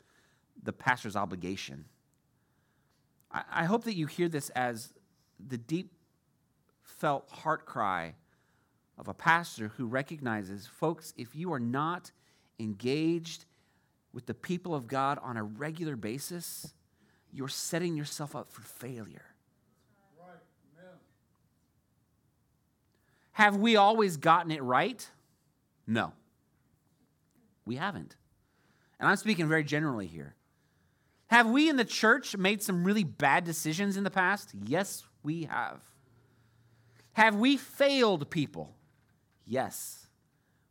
the 0.63 0.73
pastor's 0.73 1.17
obligation. 1.17 1.85
I, 3.33 3.43
I 3.53 3.65
hope 3.65 3.85
that 3.85 3.97
you 3.97 4.07
hear 4.07 4.29
this 4.29 4.51
as 4.51 4.93
the 5.45 5.59
deep 5.59 5.93
felt 6.83 7.29
heart 7.31 7.67
cry 7.67 8.15
of 8.99 9.09
a 9.09 9.15
pastor 9.15 9.73
who 9.77 9.87
recognizes, 9.87 10.67
folks, 10.67 11.13
if 11.17 11.35
you 11.35 11.53
are 11.53 11.61
not 11.61 12.13
engaged 12.59 13.45
with 14.13 14.27
the 14.27 14.35
people 14.35 14.75
of 14.75 14.87
God 14.87 15.19
on 15.23 15.37
a 15.37 15.43
regular 15.43 15.97
basis, 15.97 16.73
you're 17.33 17.49
setting 17.49 17.97
yourself 17.97 18.37
up 18.37 18.51
for 18.53 18.63
failure. 18.63 19.27
Have 23.33 23.57
we 23.57 23.75
always 23.75 24.17
gotten 24.17 24.53
it 24.53 24.63
right? 24.63 25.11
No. 25.89 26.13
We 27.67 27.75
haven't. 27.75 28.15
And 29.01 29.09
I'm 29.09 29.17
speaking 29.17 29.49
very 29.49 29.65
generally 29.65 30.07
here. 30.07 30.37
Have 31.27 31.51
we 31.51 31.69
in 31.69 31.75
the 31.75 31.85
church 31.85 32.37
made 32.37 32.63
some 32.63 32.85
really 32.85 33.03
bad 33.03 33.43
decisions 33.43 33.97
in 33.97 34.05
the 34.05 34.11
past? 34.11 34.53
Yes, 34.65 35.05
we 35.25 35.45
have. 35.45 35.81
Have 37.15 37.35
we 37.35 37.57
failed 37.57 38.31
people? 38.31 38.73
Yes, 39.47 40.07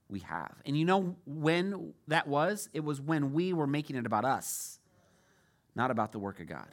we 0.10 0.20
have. 0.20 0.54
And 0.66 0.78
you 0.78 0.86
know 0.86 1.16
when 1.26 1.94
that 2.08 2.28
was? 2.28 2.70
It 2.74 2.84
was 2.84 3.02
when 3.02 3.34
we 3.34 3.54
were 3.54 3.68
making 3.68 3.96
it 3.96 4.06
about 4.06 4.26
us, 4.26 4.80
not 5.76 5.92
about 5.92 6.12
the 6.12 6.20
work 6.20 6.40
of 6.40 6.48
God. 6.48 6.68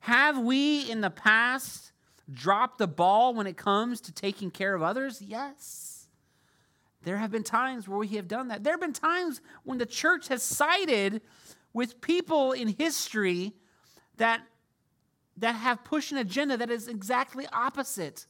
Have 0.00 0.38
we 0.38 0.90
in 0.90 1.00
the 1.00 1.10
past 1.10 1.92
dropped 2.30 2.78
the 2.78 2.88
ball 2.88 3.34
when 3.34 3.46
it 3.46 3.56
comes 3.56 4.00
to 4.02 4.12
taking 4.12 4.50
care 4.50 4.74
of 4.74 4.82
others? 4.82 5.22
Yes. 5.22 6.06
There 7.04 7.16
have 7.16 7.30
been 7.30 7.44
times 7.44 7.88
where 7.88 7.98
we 7.98 8.08
have 8.08 8.28
done 8.28 8.48
that. 8.48 8.64
There 8.64 8.72
have 8.72 8.80
been 8.80 8.92
times 8.92 9.40
when 9.64 9.78
the 9.78 9.86
church 9.86 10.28
has 10.28 10.42
sided 10.42 11.20
with 11.72 12.00
people 12.00 12.52
in 12.52 12.68
history 12.68 13.54
that, 14.16 14.42
that 15.36 15.54
have 15.54 15.84
pushed 15.84 16.12
an 16.12 16.18
agenda 16.18 16.56
that 16.56 16.70
is 16.70 16.88
exactly 16.88 17.46
opposite 17.52 18.26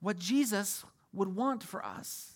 what 0.00 0.18
Jesus 0.18 0.84
would 1.12 1.34
want 1.34 1.62
for 1.62 1.84
us. 1.84 2.34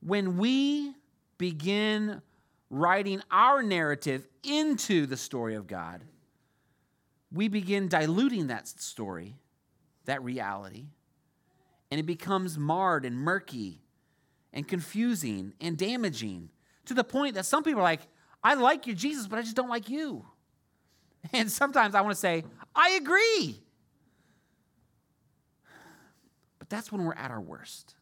When 0.00 0.36
we 0.36 0.94
begin 1.38 2.22
writing 2.70 3.22
our 3.30 3.62
narrative 3.62 4.26
into 4.42 5.06
the 5.06 5.16
story 5.16 5.54
of 5.54 5.66
God, 5.66 6.02
we 7.32 7.48
begin 7.48 7.88
diluting 7.88 8.48
that 8.48 8.68
story, 8.68 9.36
that 10.04 10.22
reality, 10.22 10.86
and 11.90 11.98
it 11.98 12.04
becomes 12.04 12.58
marred 12.58 13.04
and 13.04 13.16
murky 13.16 13.80
and 14.52 14.66
confusing 14.66 15.52
and 15.60 15.76
damaging 15.76 16.50
to 16.86 16.94
the 16.94 17.04
point 17.04 17.34
that 17.34 17.46
some 17.46 17.62
people 17.62 17.80
are 17.80 17.84
like, 17.84 18.02
I 18.42 18.54
like 18.54 18.86
you, 18.86 18.94
Jesus, 18.94 19.26
but 19.26 19.38
I 19.38 19.42
just 19.42 19.56
don't 19.56 19.68
like 19.68 19.88
you. 19.88 20.24
And 21.32 21.50
sometimes 21.50 21.94
I 21.94 22.02
want 22.02 22.12
to 22.12 22.20
say, 22.20 22.44
I 22.74 22.90
agree. 22.90 23.63
But 26.64 26.70
that's 26.70 26.90
when 26.90 27.04
we're 27.04 27.12
at 27.12 27.30
our 27.30 27.42
worst. 27.42 27.94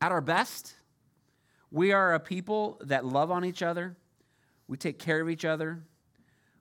At 0.00 0.10
our 0.10 0.20
best, 0.20 0.74
we 1.70 1.92
are 1.92 2.14
a 2.14 2.18
people 2.18 2.80
that 2.80 3.04
love 3.04 3.30
on 3.30 3.44
each 3.44 3.62
other, 3.62 3.94
we 4.66 4.76
take 4.76 4.98
care 4.98 5.20
of 5.20 5.30
each 5.30 5.44
other, 5.44 5.84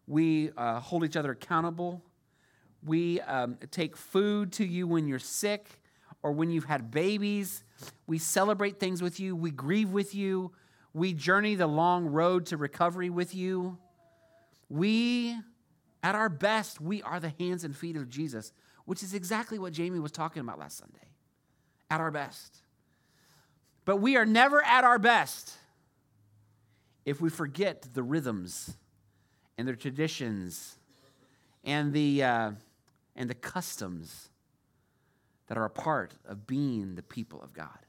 we 0.05 0.51
uh, 0.55 0.81
hold 0.81 1.03
each 1.03 1.15
other 1.15 1.31
accountable, 1.31 2.03
we 2.85 3.19
um, 3.21 3.57
take 3.71 3.97
food 3.97 4.51
to 4.51 4.65
you 4.65 4.85
when 4.85 5.07
you're 5.07 5.17
sick 5.17 5.67
or 6.21 6.31
when 6.31 6.51
you've 6.51 6.65
had 6.65 6.91
babies. 6.91 7.63
We 8.05 8.19
celebrate 8.19 8.79
things 8.79 9.01
with 9.01 9.19
you, 9.19 9.35
we 9.35 9.49
grieve 9.49 9.89
with 9.89 10.13
you, 10.13 10.51
we 10.93 11.13
journey 11.13 11.55
the 11.55 11.65
long 11.65 12.05
road 12.05 12.45
to 12.47 12.57
recovery 12.57 13.09
with 13.09 13.33
you. 13.33 13.79
We, 14.69 15.35
at 16.03 16.13
our 16.13 16.29
best, 16.29 16.79
we 16.79 17.01
are 17.01 17.19
the 17.19 17.33
hands 17.39 17.63
and 17.63 17.75
feet 17.75 17.95
of 17.95 18.09
Jesus, 18.09 18.53
which 18.89 19.03
is 19.03 19.13
exactly 19.13 19.59
what 19.59 19.71
Jamie 19.71 19.99
was 19.99 20.11
talking 20.11 20.39
about 20.39 20.57
last 20.57 20.79
Sunday. 20.79 21.11
At 21.91 22.01
our 22.01 22.09
best. 22.09 22.57
But 23.85 23.97
we 23.97 24.17
are 24.17 24.25
never 24.25 24.65
at 24.65 24.83
our 24.83 24.97
best 24.97 25.53
if 27.05 27.21
we 27.21 27.29
forget 27.29 27.85
the 27.93 28.01
rhythms 28.01 28.75
and 29.59 29.67
the 29.67 29.75
traditions 29.75 30.79
and 31.63 31.93
the, 31.93 32.23
uh, 32.23 32.51
and 33.15 33.29
the 33.29 33.35
customs 33.35 34.29
that 35.45 35.57
are 35.59 35.65
a 35.65 35.69
part 35.69 36.15
of 36.25 36.47
being 36.47 36.95
the 36.95 37.03
people 37.03 37.43
of 37.43 37.53
God. 37.53 37.85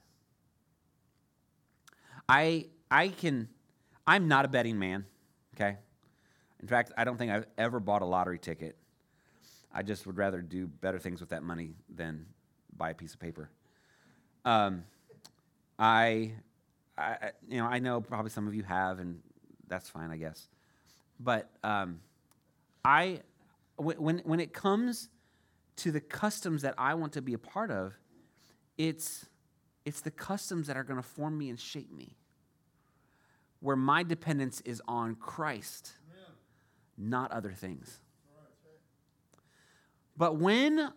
I, 2.28 2.66
I 2.90 3.08
can, 3.08 3.48
I'm 4.06 4.28
not 4.28 4.44
a 4.44 4.48
betting 4.48 4.78
man, 4.78 5.06
okay? 5.54 5.78
In 6.60 6.68
fact, 6.68 6.92
I 6.98 7.04
don't 7.04 7.16
think 7.16 7.32
I've 7.32 7.46
ever 7.56 7.80
bought 7.80 8.02
a 8.02 8.06
lottery 8.06 8.38
ticket. 8.38 8.76
I 9.72 9.82
just 9.82 10.06
would 10.06 10.16
rather 10.16 10.42
do 10.42 10.66
better 10.66 10.98
things 10.98 11.20
with 11.20 11.30
that 11.30 11.42
money 11.42 11.74
than 11.94 12.26
buy 12.76 12.90
a 12.90 12.94
piece 12.94 13.14
of 13.14 13.20
paper. 13.20 13.50
Um, 14.44 14.84
I, 15.78 16.32
I, 16.98 17.30
you 17.48 17.58
know, 17.58 17.66
I 17.66 17.78
know 17.78 18.00
probably 18.00 18.30
some 18.30 18.46
of 18.46 18.54
you 18.54 18.62
have, 18.64 18.98
and 18.98 19.20
that's 19.68 19.88
fine, 19.88 20.10
I 20.10 20.16
guess. 20.16 20.48
But 21.18 21.50
um, 21.62 22.00
I, 22.84 23.20
when 23.76 24.18
when 24.24 24.40
it 24.40 24.52
comes 24.52 25.08
to 25.76 25.92
the 25.92 26.00
customs 26.00 26.62
that 26.62 26.74
I 26.76 26.94
want 26.94 27.12
to 27.14 27.22
be 27.22 27.34
a 27.34 27.38
part 27.38 27.70
of, 27.70 27.94
it's 28.76 29.26
it's 29.84 30.00
the 30.00 30.10
customs 30.10 30.66
that 30.66 30.76
are 30.76 30.84
going 30.84 31.00
to 31.00 31.08
form 31.08 31.38
me 31.38 31.48
and 31.48 31.58
shape 31.58 31.92
me. 31.92 32.16
Where 33.60 33.76
my 33.76 34.02
dependence 34.02 34.62
is 34.62 34.82
on 34.88 35.14
Christ, 35.16 35.92
not 36.96 37.30
other 37.30 37.52
things. 37.52 38.00
But 40.20 40.36
when 40.36 40.92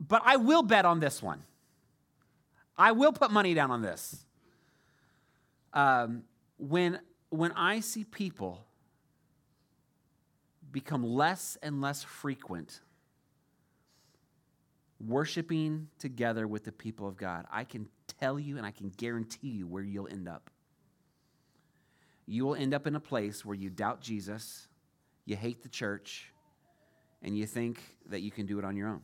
but 0.00 0.22
I 0.24 0.36
will 0.36 0.62
bet 0.62 0.84
on 0.84 1.00
this 1.00 1.22
one. 1.22 1.42
I 2.78 2.92
will 2.92 3.12
put 3.12 3.30
money 3.30 3.54
down 3.54 3.70
on 3.70 3.82
this. 3.82 4.24
Um, 5.72 6.22
when, 6.58 7.00
when 7.30 7.52
I 7.52 7.80
see 7.80 8.04
people 8.04 8.64
become 10.72 11.02
less 11.04 11.58
and 11.62 11.80
less 11.80 12.02
frequent 12.02 12.80
worshiping 15.04 15.88
together 15.98 16.46
with 16.46 16.64
the 16.64 16.72
people 16.72 17.06
of 17.08 17.16
God, 17.16 17.46
I 17.50 17.64
can 17.64 17.88
tell 18.20 18.38
you 18.38 18.56
and 18.56 18.64
I 18.64 18.70
can 18.70 18.90
guarantee 18.96 19.48
you 19.48 19.66
where 19.66 19.82
you'll 19.82 20.08
end 20.08 20.28
up. 20.28 20.50
You 22.26 22.46
will 22.46 22.54
end 22.54 22.74
up 22.74 22.86
in 22.86 22.96
a 22.96 23.00
place 23.00 23.44
where 23.44 23.54
you 23.54 23.70
doubt 23.70 24.00
Jesus, 24.00 24.68
you 25.24 25.36
hate 25.36 25.62
the 25.62 25.68
church, 25.68 26.32
and 27.22 27.36
you 27.36 27.46
think 27.46 27.80
that 28.08 28.20
you 28.20 28.30
can 28.30 28.46
do 28.46 28.58
it 28.58 28.64
on 28.64 28.76
your 28.76 28.88
own. 28.88 29.02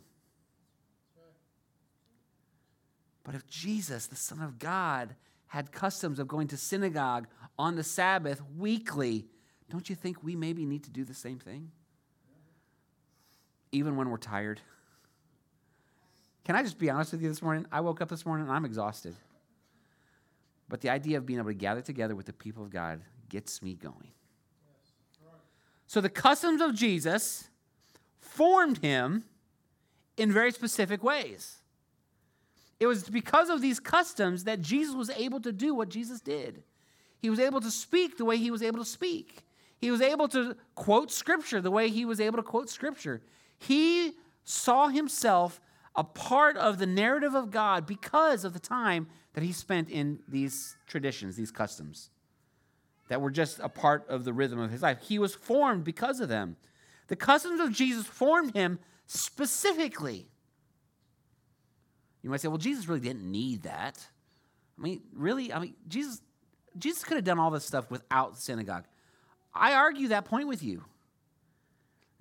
But 3.25 3.35
if 3.35 3.47
Jesus, 3.47 4.07
the 4.07 4.17
Son 4.17 4.41
of 4.41 4.59
God, 4.59 5.15
had 5.47 5.71
customs 5.71 6.19
of 6.19 6.27
going 6.27 6.49
to 6.49 6.57
synagogue 6.57 7.27
on 7.59 7.77
the 7.77 7.85
Sabbath 7.85 8.43
weekly, 8.57 9.27
don't 9.71 9.89
you 9.89 9.95
think 9.95 10.23
we 10.23 10.35
maybe 10.35 10.65
need 10.65 10.85
to 10.85 10.91
do 10.91 11.05
the 11.05 11.15
same 11.15 11.39
thing? 11.39 11.71
Even 13.71 13.97
when 13.97 14.11
we're 14.11 14.17
tired. 14.17 14.61
Can 16.45 16.57
I 16.57 16.63
just 16.63 16.79
be 16.79 16.91
honest 16.91 17.13
with 17.13 17.23
you 17.23 17.29
this 17.29 17.43
morning? 17.43 17.67
I 17.71 17.81
woke 17.81 18.01
up 18.01 18.09
this 18.09 18.27
morning 18.27 18.47
and 18.47 18.55
I'm 18.55 18.65
exhausted. 18.65 19.15
But 20.69 20.81
the 20.81 20.91
idea 20.91 21.19
of 21.19 21.27
being 21.27 21.39
able 21.39 21.51
to 21.51 21.55
gather 21.55 21.83
together 21.83 22.17
with 22.17 22.27
the 22.27 22.33
people 22.33 22.65
of 22.65 22.71
God 22.71 23.01
gets 23.29 23.63
me 23.63 23.75
going. 23.75 24.11
So 25.87 26.01
the 26.01 26.09
customs 26.09 26.61
of 26.61 26.75
Jesus 26.75 27.51
formed 28.23 28.79
him 28.79 29.25
in 30.17 30.33
very 30.33 30.51
specific 30.53 31.03
ways. 31.05 31.59
It 32.81 32.87
was 32.87 33.09
because 33.09 33.51
of 33.51 33.61
these 33.61 33.79
customs 33.79 34.45
that 34.45 34.61
Jesus 34.61 34.95
was 34.95 35.11
able 35.11 35.41
to 35.43 35.53
do 35.53 35.75
what 35.75 35.91
Jesus 35.91 36.21
did. 36.21 36.63
He 37.19 37.29
was 37.29 37.39
able 37.39 37.61
to 37.61 37.71
speak 37.71 38.17
the 38.17 38.25
way 38.25 38.39
he 38.39 38.51
was 38.51 38.63
able 38.63 38.79
to 38.79 38.85
speak. 38.85 39.45
He 39.79 39.91
was 39.91 40.01
able 40.01 40.29
to 40.29 40.57
quote 40.75 41.13
scripture 41.13 41.61
the 41.61 41.71
way 41.71 41.89
he 41.91 42.05
was 42.05 42.21
able 42.21 42.39
to 42.39 42.43
quote 42.43 42.71
scripture. 42.71 43.21
He 43.59 44.13
saw 44.45 44.89
himself 44.89 45.61
a 45.95 46.03
part 46.03 46.57
of 46.57 46.79
the 46.79 46.87
narrative 46.87 47.35
of 47.35 47.51
God 47.51 47.87
because 47.87 48.45
of 48.45 48.55
the 48.55 48.59
time 48.59 49.07
that 49.35 49.45
he 49.45 49.53
spent 49.53 49.89
in 49.91 50.21
these 50.27 50.77
traditions, 50.87 51.37
these 51.37 51.51
customs. 51.51 52.11
that 53.09 53.21
were 53.21 53.31
just 53.31 53.61
a 53.61 53.69
part 53.69 54.09
of 54.09 54.25
the 54.25 54.33
rhythm 54.33 54.59
of 54.59 54.71
his 54.71 54.81
life. 54.81 54.99
He 55.03 55.19
was 55.19 55.35
formed 55.35 55.85
because 55.85 56.19
of 56.19 56.31
them. 56.31 56.57
The 57.13 57.17
customs 57.17 57.61
of 57.61 57.73
Jesus 57.73 58.07
formed 58.07 58.55
him 58.55 58.79
specifically. 59.05 60.31
You 62.23 62.31
might 62.31 62.41
say, 62.41 62.49
well, 62.49 62.57
Jesus 62.57 62.89
really 62.89 63.03
didn't 63.03 63.31
need 63.31 63.65
that. 63.65 64.03
I 64.79 64.81
mean, 64.83 65.03
really? 65.15 65.53
I 65.53 65.59
mean, 65.59 65.75
Jesus, 65.89 66.23
Jesus 66.79 67.05
could 67.05 67.19
have 67.19 67.25
done 67.25 67.39
all 67.39 67.51
this 67.51 67.67
stuff 67.67 67.91
without 67.91 68.39
synagogue. 68.39 68.87
I 69.53 69.75
argue 69.75 70.09
that 70.09 70.25
point 70.25 70.49
with 70.49 70.63
you. 70.63 70.87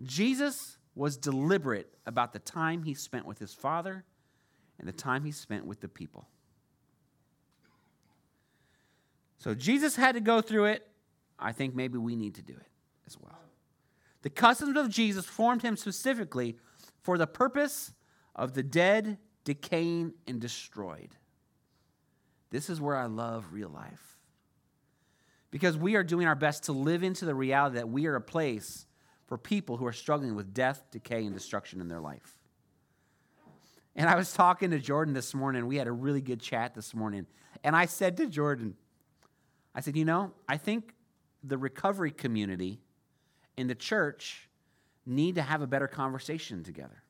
Jesus 0.03 0.77
was 0.93 1.15
deliberate 1.15 1.87
about 2.05 2.33
the 2.33 2.39
time 2.39 2.83
he 2.83 2.93
spent 2.93 3.25
with 3.25 3.39
his 3.39 3.53
Father 3.53 4.03
and 4.77 4.85
the 4.89 4.91
time 4.91 5.23
he 5.23 5.31
spent 5.31 5.65
with 5.65 5.79
the 5.79 5.87
people. 5.87 6.27
So 9.37 9.55
Jesus 9.55 9.95
had 9.95 10.15
to 10.15 10.21
go 10.21 10.41
through 10.41 10.65
it. 10.65 10.85
I 11.39 11.53
think 11.53 11.75
maybe 11.75 11.97
we 11.97 12.17
need 12.17 12.35
to 12.35 12.41
do 12.41 12.55
it 12.55 12.67
as 13.07 13.17
well. 13.17 13.37
The 14.21 14.29
customs 14.29 14.77
of 14.77 14.89
Jesus 14.89 15.25
formed 15.25 15.61
him 15.61 15.75
specifically 15.75 16.57
for 17.01 17.17
the 17.17 17.27
purpose 17.27 17.93
of 18.35 18.53
the 18.53 18.63
dead, 18.63 19.17
decaying, 19.43 20.13
and 20.27 20.39
destroyed. 20.39 21.15
This 22.51 22.69
is 22.69 22.79
where 22.79 22.95
I 22.95 23.05
love 23.05 23.47
real 23.51 23.69
life. 23.69 24.17
Because 25.49 25.77
we 25.77 25.95
are 25.95 26.03
doing 26.03 26.27
our 26.27 26.35
best 26.35 26.63
to 26.63 26.71
live 26.71 27.03
into 27.03 27.25
the 27.25 27.35
reality 27.35 27.75
that 27.75 27.89
we 27.89 28.05
are 28.05 28.15
a 28.15 28.21
place 28.21 28.85
for 29.25 29.37
people 29.37 29.77
who 29.77 29.85
are 29.85 29.93
struggling 29.93 30.35
with 30.35 30.53
death, 30.53 30.83
decay, 30.91 31.25
and 31.25 31.33
destruction 31.33 31.81
in 31.81 31.87
their 31.87 31.99
life. 31.99 32.37
And 33.95 34.09
I 34.09 34.15
was 34.15 34.31
talking 34.33 34.71
to 34.71 34.79
Jordan 34.79 35.13
this 35.13 35.33
morning. 35.33 35.67
We 35.67 35.77
had 35.77 35.87
a 35.87 35.91
really 35.91 36.21
good 36.21 36.39
chat 36.39 36.75
this 36.75 36.93
morning. 36.93 37.25
And 37.63 37.75
I 37.75 37.85
said 37.85 38.17
to 38.17 38.27
Jordan, 38.27 38.75
I 39.75 39.81
said, 39.81 39.97
you 39.97 40.05
know, 40.05 40.31
I 40.47 40.57
think 40.57 40.93
the 41.43 41.57
recovery 41.57 42.11
community 42.11 42.79
and 43.57 43.69
the 43.69 43.75
church 43.75 44.47
need 45.05 45.35
to 45.35 45.41
have 45.41 45.61
a 45.61 45.67
better 45.67 45.87
conversation 45.87 46.63
together. 46.63 47.03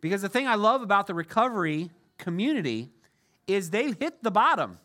Because 0.00 0.22
the 0.22 0.28
thing 0.28 0.46
I 0.46 0.54
love 0.54 0.82
about 0.82 1.06
the 1.06 1.14
recovery 1.14 1.90
community 2.18 2.90
is 3.46 3.70
they 3.70 3.92
hit 3.92 4.22
the 4.22 4.30
bottom 4.30 4.78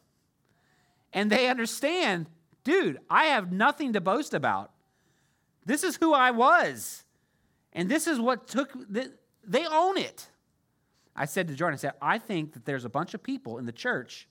and 1.12 1.32
they 1.32 1.48
understand, 1.48 2.28
dude, 2.64 3.00
I 3.10 3.26
have 3.26 3.52
nothing 3.52 3.94
to 3.94 4.02
boast 4.02 4.34
about. 4.34 4.72
This 5.66 5.84
is 5.84 5.98
who 5.98 6.14
I 6.14 6.32
was. 6.32 7.04
And 7.74 7.90
this 7.90 8.08
is 8.08 8.20
what 8.20 8.48
took, 8.48 8.74
they 8.90 9.66
own 9.68 9.98
it. 9.98 10.28
I 11.16 11.26
said 11.26 11.48
to 11.48 11.56
Jordan, 11.56 11.76
I 11.76 11.78
said, 11.78 11.94
I 12.02 12.18
think 12.18 12.54
that 12.54 12.66
there's 12.66 12.86
a 12.86 12.90
bunch 12.90 13.14
of 13.14 13.22
people 13.22 13.60
in 13.60 13.66
the 13.66 13.72
church, 13.72 14.28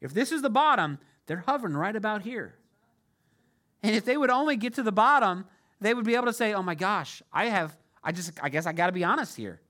if 0.00 0.12
this 0.12 0.32
is 0.32 0.42
the 0.42 0.50
bottom, 0.50 0.98
they're 1.26 1.44
hovering 1.46 1.74
right 1.74 1.96
about 1.96 2.22
here. 2.22 2.56
And 3.82 3.94
if 3.94 4.04
they 4.04 4.16
would 4.16 4.30
only 4.30 4.56
get 4.56 4.74
to 4.74 4.82
the 4.82 4.92
bottom, 4.92 5.44
they 5.80 5.94
would 5.94 6.04
be 6.04 6.14
able 6.14 6.26
to 6.26 6.32
say, 6.32 6.54
oh 6.54 6.62
my 6.62 6.74
gosh, 6.74 7.22
I 7.32 7.46
have, 7.46 7.76
I 8.02 8.12
just, 8.12 8.32
I 8.42 8.48
guess 8.48 8.66
I 8.66 8.72
got 8.72 8.86
to 8.86 8.92
be 8.92 9.04
honest 9.04 9.36
here. 9.36 9.60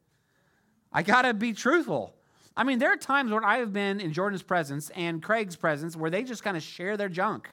I 0.92 1.02
got 1.02 1.22
to 1.22 1.34
be 1.34 1.52
truthful. 1.52 2.14
I 2.56 2.64
mean, 2.64 2.78
there 2.78 2.92
are 2.92 2.96
times 2.96 3.30
where 3.30 3.44
I 3.44 3.58
have 3.58 3.72
been 3.72 4.00
in 4.00 4.12
Jordan's 4.12 4.42
presence 4.42 4.90
and 4.90 5.22
Craig's 5.22 5.56
presence 5.56 5.94
where 5.96 6.10
they 6.10 6.22
just 6.22 6.42
kind 6.42 6.56
of 6.56 6.62
share 6.62 6.96
their 6.96 7.08
junk, 7.08 7.50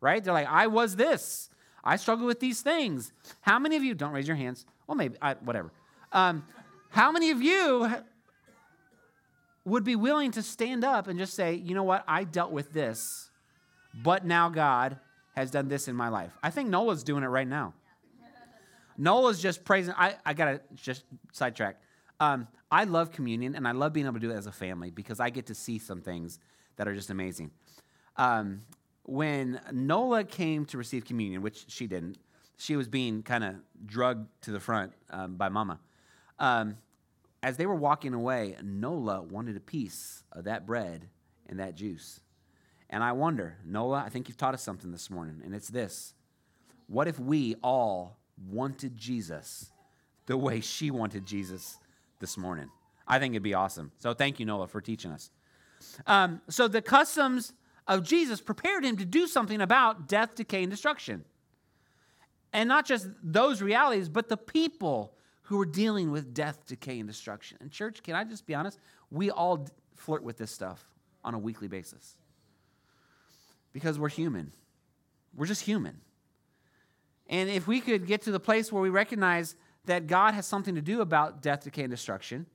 right? 0.00 0.22
They're 0.22 0.32
like, 0.32 0.48
I 0.48 0.68
was 0.68 0.96
this. 0.96 1.50
I 1.84 1.96
struggle 1.96 2.26
with 2.26 2.40
these 2.40 2.62
things. 2.62 3.12
How 3.42 3.58
many 3.58 3.76
of 3.76 3.84
you, 3.84 3.94
don't 3.94 4.12
raise 4.12 4.26
your 4.26 4.36
hands. 4.36 4.64
Well, 4.86 4.96
maybe, 4.96 5.16
I, 5.20 5.34
whatever. 5.34 5.72
Um, 6.12 6.44
how 6.88 7.12
many 7.12 7.30
of 7.30 7.42
you 7.42 7.92
would 9.64 9.84
be 9.84 9.96
willing 9.96 10.30
to 10.30 10.42
stand 10.42 10.84
up 10.84 11.08
and 11.08 11.18
just 11.18 11.34
say, 11.34 11.54
you 11.54 11.74
know 11.74 11.82
what, 11.82 12.04
I 12.08 12.24
dealt 12.24 12.52
with 12.52 12.72
this, 12.72 13.30
but 13.92 14.24
now 14.24 14.48
God 14.48 14.98
has 15.36 15.50
done 15.50 15.68
this 15.68 15.86
in 15.86 15.94
my 15.94 16.08
life. 16.08 16.32
I 16.42 16.50
think 16.50 16.70
Nola's 16.70 17.04
doing 17.04 17.22
it 17.22 17.28
right 17.28 17.46
now. 17.46 17.74
Nola's 18.96 19.40
just 19.40 19.64
praising. 19.64 19.94
I, 19.96 20.14
I 20.24 20.32
got 20.32 20.46
to 20.46 20.60
just 20.74 21.04
sidetrack. 21.32 21.80
Um, 22.18 22.48
I 22.70 22.84
love 22.84 23.12
communion 23.12 23.54
and 23.54 23.68
I 23.68 23.72
love 23.72 23.92
being 23.92 24.06
able 24.06 24.14
to 24.14 24.20
do 24.20 24.30
it 24.30 24.36
as 24.36 24.46
a 24.46 24.52
family 24.52 24.90
because 24.90 25.20
I 25.20 25.28
get 25.28 25.46
to 25.46 25.54
see 25.54 25.78
some 25.78 26.00
things 26.00 26.38
that 26.76 26.88
are 26.88 26.94
just 26.94 27.10
amazing. 27.10 27.50
Um, 28.16 28.62
when 29.02 29.60
Nola 29.70 30.24
came 30.24 30.64
to 30.66 30.78
receive 30.78 31.04
communion, 31.04 31.42
which 31.42 31.66
she 31.68 31.86
didn't, 31.86 32.16
she 32.56 32.74
was 32.74 32.88
being 32.88 33.22
kind 33.22 33.44
of 33.44 33.56
drugged 33.84 34.28
to 34.42 34.50
the 34.50 34.58
front 34.58 34.92
um, 35.10 35.36
by 35.36 35.50
Mama. 35.50 35.78
Um, 36.38 36.78
as 37.42 37.58
they 37.58 37.66
were 37.66 37.74
walking 37.74 38.14
away, 38.14 38.56
Nola 38.64 39.20
wanted 39.20 39.56
a 39.56 39.60
piece 39.60 40.24
of 40.32 40.44
that 40.44 40.66
bread 40.66 41.08
and 41.46 41.60
that 41.60 41.74
juice. 41.74 42.20
And 42.88 43.02
I 43.02 43.12
wonder, 43.12 43.56
Nola, 43.64 44.02
I 44.04 44.08
think 44.08 44.28
you've 44.28 44.36
taught 44.36 44.54
us 44.54 44.62
something 44.62 44.92
this 44.92 45.10
morning, 45.10 45.42
and 45.44 45.54
it's 45.54 45.68
this. 45.68 46.14
What 46.86 47.08
if 47.08 47.18
we 47.18 47.56
all 47.62 48.16
wanted 48.50 48.96
Jesus 48.96 49.70
the 50.26 50.36
way 50.36 50.60
she 50.60 50.90
wanted 50.90 51.26
Jesus 51.26 51.78
this 52.20 52.36
morning? 52.36 52.70
I 53.08 53.18
think 53.18 53.32
it'd 53.32 53.42
be 53.42 53.54
awesome. 53.54 53.92
So 53.98 54.14
thank 54.14 54.38
you, 54.38 54.46
Nola, 54.46 54.68
for 54.68 54.80
teaching 54.80 55.10
us. 55.10 55.30
Um, 56.06 56.40
so 56.48 56.68
the 56.68 56.82
customs 56.82 57.52
of 57.88 58.02
Jesus 58.02 58.40
prepared 58.40 58.84
him 58.84 58.96
to 58.96 59.04
do 59.04 59.26
something 59.26 59.60
about 59.60 60.08
death, 60.08 60.34
decay, 60.34 60.62
and 60.62 60.70
destruction. 60.70 61.24
And 62.52 62.68
not 62.68 62.86
just 62.86 63.08
those 63.22 63.62
realities, 63.62 64.08
but 64.08 64.28
the 64.28 64.36
people 64.36 65.12
who 65.42 65.60
are 65.60 65.66
dealing 65.66 66.10
with 66.10 66.34
death, 66.34 66.66
decay, 66.66 66.98
and 66.98 67.08
destruction. 67.08 67.58
And, 67.60 67.70
church, 67.70 68.02
can 68.02 68.14
I 68.14 68.24
just 68.24 68.46
be 68.46 68.54
honest? 68.54 68.78
We 69.10 69.30
all 69.30 69.68
flirt 69.94 70.22
with 70.22 70.38
this 70.38 70.50
stuff 70.50 70.84
on 71.24 71.34
a 71.34 71.38
weekly 71.38 71.68
basis 71.68 72.16
because 73.76 73.98
we're 73.98 74.08
human. 74.08 74.54
We're 75.34 75.44
just 75.44 75.60
human. 75.60 76.00
And 77.26 77.50
if 77.50 77.66
we 77.66 77.82
could 77.82 78.06
get 78.06 78.22
to 78.22 78.32
the 78.32 78.40
place 78.40 78.72
where 78.72 78.80
we 78.80 78.88
recognize 78.88 79.54
that 79.84 80.06
God 80.06 80.32
has 80.32 80.46
something 80.46 80.76
to 80.76 80.80
do 80.80 81.02
about 81.02 81.42
death, 81.42 81.64
decay, 81.64 81.82
and 81.82 81.90
destruction, 81.90 82.46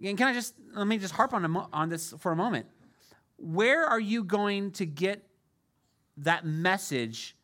and 0.00 0.16
can 0.16 0.28
I 0.28 0.32
just 0.32 0.54
let 0.72 0.86
me 0.86 0.98
just 0.98 1.14
harp 1.14 1.34
on, 1.34 1.66
on 1.72 1.88
this 1.88 2.14
for 2.20 2.30
a 2.30 2.36
moment? 2.36 2.66
Where 3.38 3.84
are 3.86 3.98
you 3.98 4.22
going 4.22 4.70
to 4.72 4.86
get 4.86 5.26
that 6.18 6.46
message 6.46 7.34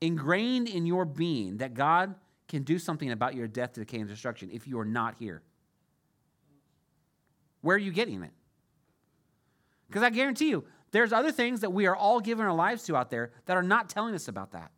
ingrained 0.00 0.68
in 0.68 0.86
your 0.86 1.04
being 1.04 1.56
that 1.56 1.74
God 1.74 2.14
can 2.46 2.62
do 2.62 2.78
something 2.78 3.10
about 3.10 3.34
your 3.34 3.48
death, 3.48 3.72
decay, 3.72 3.98
and 3.98 4.08
destruction 4.08 4.48
if 4.52 4.68
you 4.68 4.78
are 4.78 4.84
not 4.84 5.16
here? 5.18 5.42
Where 7.62 7.74
are 7.74 7.80
you 7.80 7.90
getting 7.90 8.22
it? 8.22 8.30
Because 9.88 10.04
I 10.04 10.10
guarantee 10.10 10.50
you, 10.50 10.64
there's 10.92 11.12
other 11.12 11.32
things 11.32 11.60
that 11.60 11.72
we 11.72 11.86
are 11.86 11.94
all 11.94 12.20
giving 12.20 12.44
our 12.44 12.52
lives 12.52 12.84
to 12.84 12.96
out 12.96 13.10
there 13.10 13.32
that 13.46 13.56
are 13.56 13.62
not 13.62 13.88
telling 13.88 14.14
us 14.14 14.28
about 14.28 14.52
that. 14.52 14.70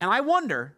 And 0.00 0.10
I 0.10 0.20
wonder, 0.20 0.76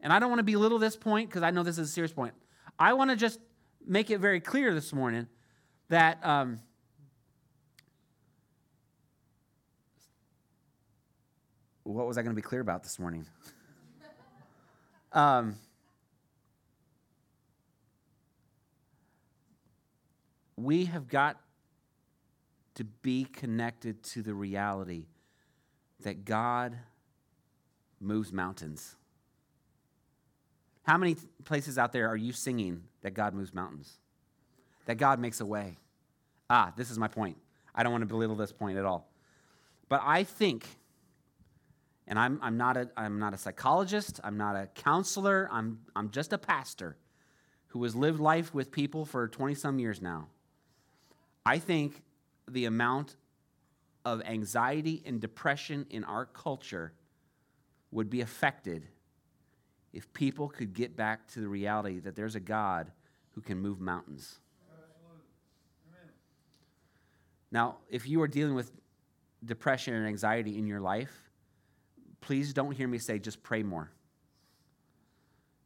and 0.00 0.12
I 0.12 0.18
don't 0.18 0.28
want 0.28 0.40
to 0.40 0.44
belittle 0.44 0.78
this 0.78 0.96
point 0.96 1.28
because 1.28 1.42
I 1.42 1.50
know 1.50 1.62
this 1.62 1.78
is 1.78 1.88
a 1.88 1.92
serious 1.92 2.12
point. 2.12 2.34
I 2.78 2.92
want 2.92 3.10
to 3.10 3.16
just 3.16 3.40
make 3.86 4.10
it 4.10 4.18
very 4.18 4.40
clear 4.40 4.74
this 4.74 4.92
morning 4.92 5.26
that 5.88 6.24
um, 6.24 6.60
what 11.84 12.06
was 12.06 12.18
I 12.18 12.22
going 12.22 12.34
to 12.34 12.40
be 12.40 12.42
clear 12.42 12.60
about 12.60 12.82
this 12.82 12.98
morning? 12.98 13.26
Um, 15.12 15.56
we 20.56 20.84
have 20.86 21.08
got 21.08 21.40
to 22.78 22.84
be 22.84 23.24
connected 23.24 24.04
to 24.04 24.22
the 24.22 24.32
reality 24.32 25.06
that 26.04 26.24
God 26.24 26.78
moves 27.98 28.32
mountains. 28.32 28.94
How 30.84 30.96
many 30.96 31.16
places 31.44 31.76
out 31.76 31.92
there 31.92 32.08
are 32.08 32.16
you 32.16 32.32
singing 32.32 32.84
that 33.02 33.14
God 33.14 33.34
moves 33.34 33.52
mountains? 33.52 33.98
That 34.86 34.96
God 34.96 35.18
makes 35.18 35.40
a 35.40 35.44
way? 35.44 35.76
Ah, 36.48 36.72
this 36.76 36.88
is 36.88 37.00
my 37.00 37.08
point. 37.08 37.36
I 37.74 37.82
don't 37.82 37.90
want 37.90 38.02
to 38.02 38.06
belittle 38.06 38.36
this 38.36 38.52
point 38.52 38.78
at 38.78 38.84
all. 38.84 39.10
But 39.88 40.02
I 40.04 40.22
think 40.22 40.64
and 42.06 42.16
I'm, 42.16 42.38
I'm, 42.40 42.56
not 42.56 42.76
a, 42.76 42.88
I'm 42.96 43.18
not 43.18 43.34
a 43.34 43.36
psychologist, 43.36 44.20
I'm 44.22 44.36
not 44.36 44.54
a 44.54 44.68
counselor, 44.68 45.48
I'm, 45.50 45.80
I'm 45.96 46.10
just 46.10 46.32
a 46.32 46.38
pastor 46.38 46.96
who 47.66 47.82
has 47.82 47.96
lived 47.96 48.20
life 48.20 48.54
with 48.54 48.70
people 48.70 49.04
for 49.04 49.26
20 49.26 49.56
some 49.56 49.80
years 49.80 50.00
now. 50.00 50.28
I 51.44 51.58
think 51.58 52.02
the 52.52 52.64
amount 52.64 53.16
of 54.04 54.22
anxiety 54.22 55.02
and 55.04 55.20
depression 55.20 55.86
in 55.90 56.04
our 56.04 56.26
culture 56.26 56.92
would 57.90 58.08
be 58.10 58.20
affected 58.20 58.86
if 59.92 60.12
people 60.12 60.48
could 60.48 60.74
get 60.74 60.96
back 60.96 61.26
to 61.28 61.40
the 61.40 61.48
reality 61.48 61.98
that 62.00 62.14
there's 62.14 62.34
a 62.34 62.40
God 62.40 62.92
who 63.30 63.40
can 63.40 63.58
move 63.58 63.80
mountains. 63.80 64.40
Now, 67.50 67.76
if 67.88 68.06
you 68.06 68.20
are 68.22 68.28
dealing 68.28 68.54
with 68.54 68.70
depression 69.44 69.94
and 69.94 70.06
anxiety 70.06 70.58
in 70.58 70.66
your 70.66 70.80
life, 70.80 71.30
please 72.20 72.52
don't 72.52 72.72
hear 72.72 72.88
me 72.88 72.98
say 72.98 73.18
just 73.18 73.42
pray 73.42 73.62
more. 73.62 73.90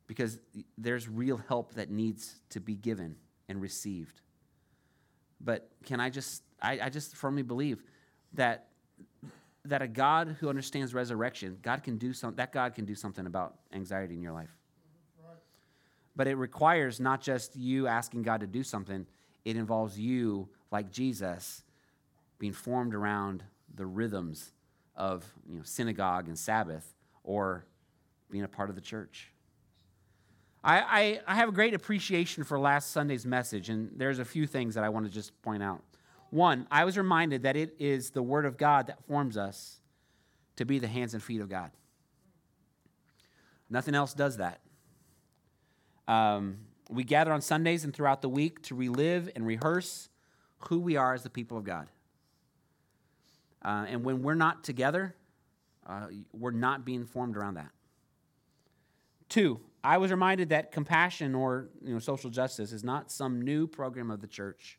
Because 0.07 0.39
there's 0.77 1.09
real 1.09 1.39
help 1.49 1.75
that 1.75 1.91
needs 1.91 2.37
to 2.51 2.61
be 2.61 2.77
given 2.77 3.17
and 3.49 3.61
received. 3.61 4.21
But 5.41 5.69
can 5.85 5.99
I 5.99 6.11
just, 6.11 6.43
I, 6.63 6.81
I 6.85 6.89
just 6.89 7.17
firmly 7.17 7.43
believe 7.43 7.83
that 8.35 8.69
that 9.65 9.81
a 9.81 9.87
God 9.87 10.37
who 10.41 10.49
understands 10.49 10.93
resurrection, 10.93 11.59
God 11.63 11.85
can 11.85 11.97
do 11.97 12.13
some, 12.13 12.35
that 12.35 12.53
God 12.53 12.75
can 12.75 12.85
do 12.85 12.95
something 12.95 13.27
about 13.27 13.55
anxiety 13.73 14.15
in 14.15 14.23
your 14.23 14.33
life. 14.33 14.51
But 16.17 16.27
it 16.27 16.35
requires 16.35 17.01
not 17.01 17.21
just 17.21 17.57
you 17.57 17.87
asking 17.87 18.23
God 18.23 18.41
to 18.41 18.47
do 18.47 18.63
something, 18.63 19.07
it 19.45 19.57
involves 19.57 19.99
you, 19.99 20.49
like 20.71 20.91
Jesus, 20.91 21.63
being 22.39 22.53
formed 22.53 22.95
around 22.95 23.45
the 23.75 23.87
rhythms 23.87 24.53
of 24.97 25.25
you 25.49 25.57
know, 25.57 25.63
synagogue 25.65 26.29
and 26.29 26.39
Sabbath 26.39 26.95
or 27.25 27.65
being 28.31 28.45
a 28.45 28.49
part 28.49 28.69
of 28.69 28.75
the 28.75 28.81
church. 28.81 29.33
I, 30.65 30.81
I, 30.81 31.21
I, 31.27 31.35
have 31.35 31.49
a 31.49 31.53
great 31.53 31.75
appreciation 31.75 32.45
for 32.45 32.59
last 32.59 32.91
Sunday's 32.91 33.27
message, 33.27 33.69
and 33.69 33.91
there's 33.97 34.21
a 34.21 34.25
few 34.25 34.47
things 34.47 34.75
that 34.77 34.85
I 34.85 34.91
want 34.91 35.07
to 35.07 35.13
just 35.13 35.41
point 35.43 35.63
out. 35.63 35.83
One, 36.33 36.67
I 36.71 36.87
was 36.87 36.97
reminded 36.97 37.43
that 37.43 37.59
it 37.59 37.77
is 37.79 38.13
the 38.13 38.23
Word 38.23 38.47
of 38.47 38.57
God 38.57 38.87
that 38.87 39.05
forms 39.05 39.37
us 39.37 39.81
to 40.57 40.65
be 40.65 40.79
the 40.79 40.89
hands 40.89 41.13
and 41.13 41.23
feet 41.23 41.43
of 41.43 41.51
God. 41.51 41.71
Nothing 43.69 43.95
else 43.95 44.15
does 44.15 44.39
that. 44.39 44.61
Um, 46.09 46.61
we 46.89 47.05
gather 47.05 47.35
on 47.35 47.43
Sundays 47.43 47.85
and 47.85 47.93
throughout 47.93 48.23
the 48.23 48.31
week 48.31 48.63
to 48.63 48.75
relive 48.75 49.29
and 49.37 49.47
rehearse 49.47 50.09
who 50.71 50.81
we 50.81 50.97
are 50.97 51.13
as 51.13 51.23
the 51.23 51.29
people 51.29 51.59
of 51.59 51.65
God. 51.65 51.89
Uh, 53.63 53.85
and 53.91 54.03
when 54.03 54.23
we're 54.23 54.35
not 54.35 54.65
together, 54.65 55.15
uh, 55.87 56.07
we're 56.33 56.51
not 56.51 56.87
being 56.87 57.05
formed 57.05 57.37
around 57.37 57.55
that. 57.55 57.73
Two, 59.29 59.61
I 59.85 59.99
was 59.99 60.11
reminded 60.11 60.49
that 60.49 60.73
compassion 60.73 61.35
or 61.35 61.69
you 61.85 61.93
know, 61.93 61.99
social 61.99 62.31
justice 62.31 62.73
is 62.73 62.83
not 62.83 63.13
some 63.13 63.43
new 63.43 63.67
program 63.67 64.11
of 64.11 64.23
the 64.23 64.27
church. 64.27 64.79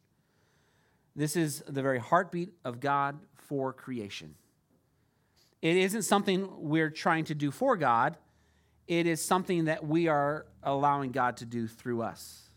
This 1.16 1.36
is 1.36 1.64
the 1.68 1.82
very 1.82 2.00
heartbeat 2.00 2.54
of 2.66 2.80
God 2.80 3.20
for 3.36 3.74
creation. 3.74 4.36
It 5.62 5.78
isn't 5.78 6.02
something 6.04 6.50
we're 6.58 6.90
trying 6.90 7.26
to 7.26 7.36
do 7.36 7.52
for 7.52 7.78
God, 7.78 8.18
it 8.88 9.08
is 9.08 9.24
something 9.24 9.66
that 9.66 9.86
we 9.86 10.08
are 10.08 10.46
allowing 10.62 11.12
God 11.12 11.38
to 11.38 11.46
do 11.46 11.68
through 11.68 12.02
us. 12.02 12.50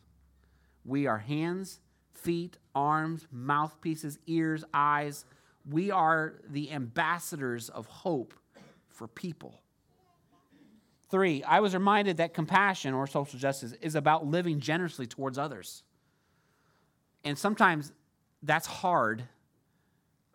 We 0.85 1.07
are 1.07 1.19
hands, 1.19 1.81
feet, 2.12 2.59
arms, 2.75 3.27
mouthpieces, 3.31 4.19
ears, 4.27 4.64
eyes. 4.75 5.25
We 5.69 5.90
are 5.90 6.35
the 6.49 6.73
ambassadors 6.73 7.69
of 7.69 7.87
hope 7.87 8.35
for 8.88 9.07
people. 9.07 9.61
Three, 11.09 11.45
I 11.45 11.61
was 11.61 11.75
reminded 11.75 12.16
that 12.16 12.35
compassion 12.35 12.92
or 12.92 13.07
social 13.07 13.38
justice 13.38 13.73
is 13.81 13.95
about 13.95 14.27
living 14.27 14.59
generously 14.59 15.07
towards 15.07 15.38
others. 15.38 15.85
And 17.23 17.38
sometimes 17.38 17.92
that's 18.47 18.67
hard 18.67 19.25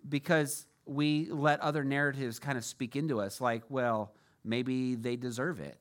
because 0.08 0.68
we 0.86 1.28
let 1.32 1.60
other 1.62 1.84
narratives 1.84 2.40
kind 2.40 2.58
of 2.58 2.66
speak 2.66 2.96
into 2.96 3.22
us, 3.22 3.40
like, 3.40 3.64
well, 3.70 4.14
maybe 4.44 4.96
they 4.96 5.16
deserve 5.16 5.60
it. 5.60 5.78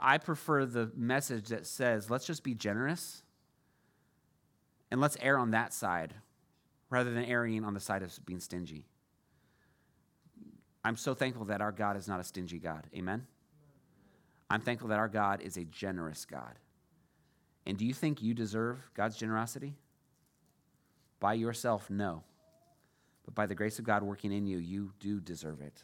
I 0.00 0.18
prefer 0.18 0.64
the 0.64 0.90
message 0.94 1.48
that 1.48 1.66
says, 1.66 2.10
let's 2.10 2.26
just 2.26 2.44
be 2.44 2.54
generous 2.54 3.22
and 4.90 5.00
let's 5.00 5.16
err 5.20 5.38
on 5.38 5.50
that 5.52 5.72
side 5.72 6.14
rather 6.90 7.12
than 7.12 7.24
erring 7.24 7.64
on 7.64 7.74
the 7.74 7.80
side 7.80 8.02
of 8.02 8.18
being 8.24 8.40
stingy. 8.40 8.86
I'm 10.84 10.96
so 10.96 11.14
thankful 11.14 11.46
that 11.46 11.60
our 11.60 11.72
God 11.72 11.96
is 11.96 12.06
not 12.06 12.20
a 12.20 12.24
stingy 12.24 12.58
God. 12.58 12.86
Amen? 12.94 13.26
I'm 14.48 14.60
thankful 14.60 14.88
that 14.88 14.98
our 14.98 15.08
God 15.08 15.42
is 15.42 15.56
a 15.56 15.64
generous 15.64 16.24
God. 16.24 16.54
And 17.66 17.76
do 17.76 17.84
you 17.84 17.92
think 17.92 18.22
you 18.22 18.32
deserve 18.32 18.78
God's 18.94 19.16
generosity? 19.16 19.74
By 21.20 21.34
yourself, 21.34 21.90
no. 21.90 22.22
But 23.24 23.34
by 23.34 23.46
the 23.46 23.54
grace 23.54 23.78
of 23.78 23.84
God 23.84 24.02
working 24.02 24.32
in 24.32 24.46
you, 24.46 24.58
you 24.58 24.92
do 25.00 25.20
deserve 25.20 25.60
it. 25.60 25.82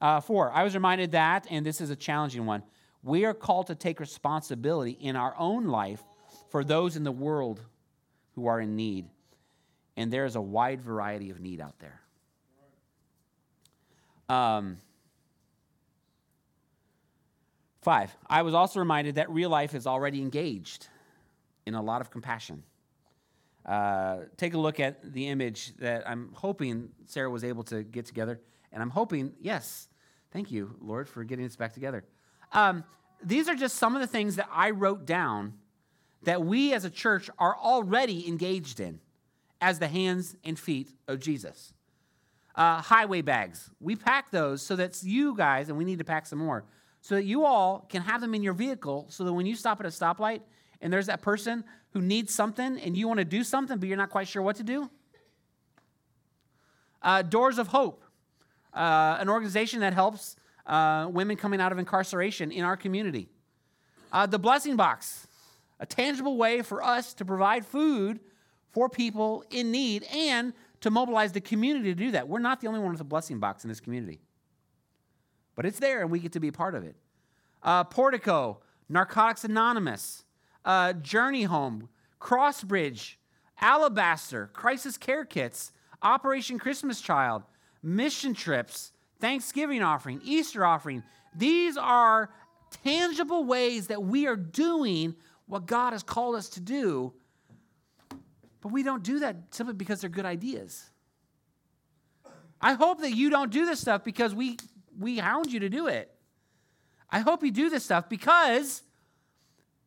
Uh, 0.00 0.20
four, 0.20 0.50
I 0.50 0.64
was 0.64 0.74
reminded 0.74 1.12
that, 1.12 1.46
and 1.50 1.64
this 1.64 1.80
is 1.80 1.90
a 1.90 1.96
challenging 1.96 2.46
one, 2.46 2.62
we 3.02 3.24
are 3.24 3.34
called 3.34 3.68
to 3.68 3.74
take 3.74 4.00
responsibility 4.00 4.92
in 4.92 5.16
our 5.16 5.34
own 5.38 5.66
life 5.66 6.02
for 6.50 6.64
those 6.64 6.96
in 6.96 7.04
the 7.04 7.12
world 7.12 7.60
who 8.34 8.46
are 8.46 8.60
in 8.60 8.76
need. 8.76 9.06
And 9.96 10.12
there 10.12 10.24
is 10.24 10.36
a 10.36 10.40
wide 10.40 10.80
variety 10.80 11.30
of 11.30 11.40
need 11.40 11.60
out 11.60 11.78
there. 11.78 12.00
Um, 14.28 14.76
five, 17.82 18.14
I 18.26 18.42
was 18.42 18.54
also 18.54 18.80
reminded 18.80 19.16
that 19.16 19.30
real 19.30 19.50
life 19.50 19.74
is 19.74 19.86
already 19.86 20.20
engaged 20.20 20.88
in 21.66 21.74
a 21.74 21.82
lot 21.82 22.00
of 22.00 22.10
compassion. 22.10 22.62
Uh, 23.68 24.24
take 24.38 24.54
a 24.54 24.58
look 24.58 24.80
at 24.80 25.12
the 25.12 25.28
image 25.28 25.76
that 25.76 26.08
I'm 26.08 26.30
hoping 26.32 26.88
Sarah 27.04 27.28
was 27.28 27.44
able 27.44 27.64
to 27.64 27.82
get 27.82 28.06
together. 28.06 28.40
And 28.72 28.82
I'm 28.82 28.88
hoping, 28.88 29.34
yes, 29.40 29.88
thank 30.32 30.50
you, 30.50 30.74
Lord, 30.80 31.06
for 31.06 31.22
getting 31.22 31.44
us 31.44 31.54
back 31.54 31.74
together. 31.74 32.04
Um, 32.52 32.82
these 33.22 33.46
are 33.46 33.54
just 33.54 33.76
some 33.76 33.94
of 33.94 34.00
the 34.00 34.06
things 34.06 34.36
that 34.36 34.48
I 34.50 34.70
wrote 34.70 35.04
down 35.04 35.52
that 36.22 36.42
we 36.42 36.72
as 36.72 36.86
a 36.86 36.90
church 36.90 37.28
are 37.38 37.56
already 37.58 38.26
engaged 38.26 38.80
in 38.80 39.00
as 39.60 39.78
the 39.78 39.88
hands 39.88 40.34
and 40.44 40.58
feet 40.58 40.88
of 41.06 41.20
Jesus. 41.20 41.74
Uh, 42.54 42.80
highway 42.80 43.20
bags. 43.20 43.70
We 43.80 43.96
pack 43.96 44.30
those 44.30 44.62
so 44.62 44.76
that 44.76 45.02
you 45.02 45.36
guys, 45.36 45.68
and 45.68 45.76
we 45.76 45.84
need 45.84 45.98
to 45.98 46.04
pack 46.04 46.26
some 46.26 46.38
more, 46.38 46.64
so 47.02 47.16
that 47.16 47.24
you 47.24 47.44
all 47.44 47.86
can 47.90 48.00
have 48.02 48.22
them 48.22 48.34
in 48.34 48.42
your 48.42 48.54
vehicle 48.54 49.06
so 49.10 49.24
that 49.24 49.32
when 49.32 49.44
you 49.46 49.54
stop 49.54 49.78
at 49.78 49.86
a 49.86 49.90
stoplight 49.90 50.40
and 50.80 50.92
there's 50.92 51.06
that 51.06 51.22
person 51.22 51.64
who 51.92 52.00
needs 52.00 52.34
something 52.34 52.78
and 52.78 52.96
you 52.96 53.08
want 53.08 53.18
to 53.18 53.24
do 53.24 53.42
something 53.42 53.78
but 53.78 53.88
you're 53.88 53.98
not 53.98 54.10
quite 54.10 54.28
sure 54.28 54.42
what 54.42 54.56
to 54.56 54.62
do. 54.62 54.90
Uh, 57.02 57.22
Doors 57.22 57.58
of 57.58 57.68
Hope, 57.68 58.02
uh, 58.74 59.16
an 59.20 59.28
organization 59.28 59.80
that 59.80 59.94
helps 59.94 60.36
uh, 60.66 61.08
women 61.10 61.36
coming 61.36 61.60
out 61.60 61.72
of 61.72 61.78
incarceration 61.78 62.50
in 62.50 62.64
our 62.64 62.76
community. 62.76 63.28
Uh, 64.12 64.26
the 64.26 64.38
Blessing 64.38 64.76
Box, 64.76 65.26
a 65.80 65.86
tangible 65.86 66.36
way 66.36 66.62
for 66.62 66.82
us 66.82 67.14
to 67.14 67.24
provide 67.24 67.64
food 67.64 68.20
for 68.70 68.88
people 68.88 69.44
in 69.50 69.70
need 69.70 70.04
and 70.12 70.52
to 70.80 70.90
mobilize 70.90 71.32
the 71.32 71.40
community 71.40 71.92
to 71.92 71.94
do 71.94 72.10
that. 72.12 72.28
We're 72.28 72.38
not 72.38 72.60
the 72.60 72.68
only 72.68 72.80
one 72.80 72.92
with 72.92 73.00
a 73.00 73.04
blessing 73.04 73.38
box 73.38 73.64
in 73.64 73.68
this 73.68 73.80
community, 73.80 74.20
but 75.54 75.66
it's 75.66 75.78
there 75.78 76.02
and 76.02 76.10
we 76.10 76.20
get 76.20 76.32
to 76.32 76.40
be 76.40 76.48
a 76.48 76.52
part 76.52 76.74
of 76.74 76.84
it. 76.84 76.96
Uh, 77.62 77.84
Portico, 77.84 78.60
Narcotics 78.88 79.44
Anonymous, 79.44 80.24
uh, 80.64 80.92
Journey 80.94 81.44
Home, 81.44 81.88
Crossbridge, 82.20 83.16
Alabaster, 83.60 84.50
Crisis 84.52 84.96
Care 84.96 85.24
Kits, 85.24 85.72
Operation 86.02 86.58
Christmas 86.58 87.00
Child, 87.00 87.42
mission 87.82 88.34
trips, 88.34 88.92
Thanksgiving 89.20 89.82
offering, 89.82 90.20
Easter 90.24 90.64
offering. 90.64 91.02
These 91.34 91.76
are 91.76 92.30
tangible 92.84 93.44
ways 93.44 93.88
that 93.88 94.02
we 94.02 94.26
are 94.26 94.36
doing 94.36 95.14
what 95.46 95.66
God 95.66 95.92
has 95.92 96.02
called 96.02 96.36
us 96.36 96.48
to 96.50 96.60
do 96.60 97.12
but 98.60 98.72
we 98.72 98.82
don't 98.82 99.02
do 99.02 99.20
that 99.20 99.36
simply 99.50 99.74
because 99.74 100.00
they're 100.00 100.10
good 100.10 100.26
ideas. 100.26 100.90
I 102.60 102.74
hope 102.74 103.00
that 103.00 103.12
you 103.12 103.30
don't 103.30 103.52
do 103.52 103.66
this 103.66 103.80
stuff 103.80 104.02
because 104.02 104.34
we, 104.34 104.58
we 104.98 105.18
hound 105.18 105.52
you 105.52 105.60
to 105.60 105.68
do 105.68 105.86
it. 105.86 106.12
I 107.10 107.20
hope 107.20 107.44
you 107.44 107.50
do 107.50 107.70
this 107.70 107.84
stuff 107.84 108.08
because 108.08 108.82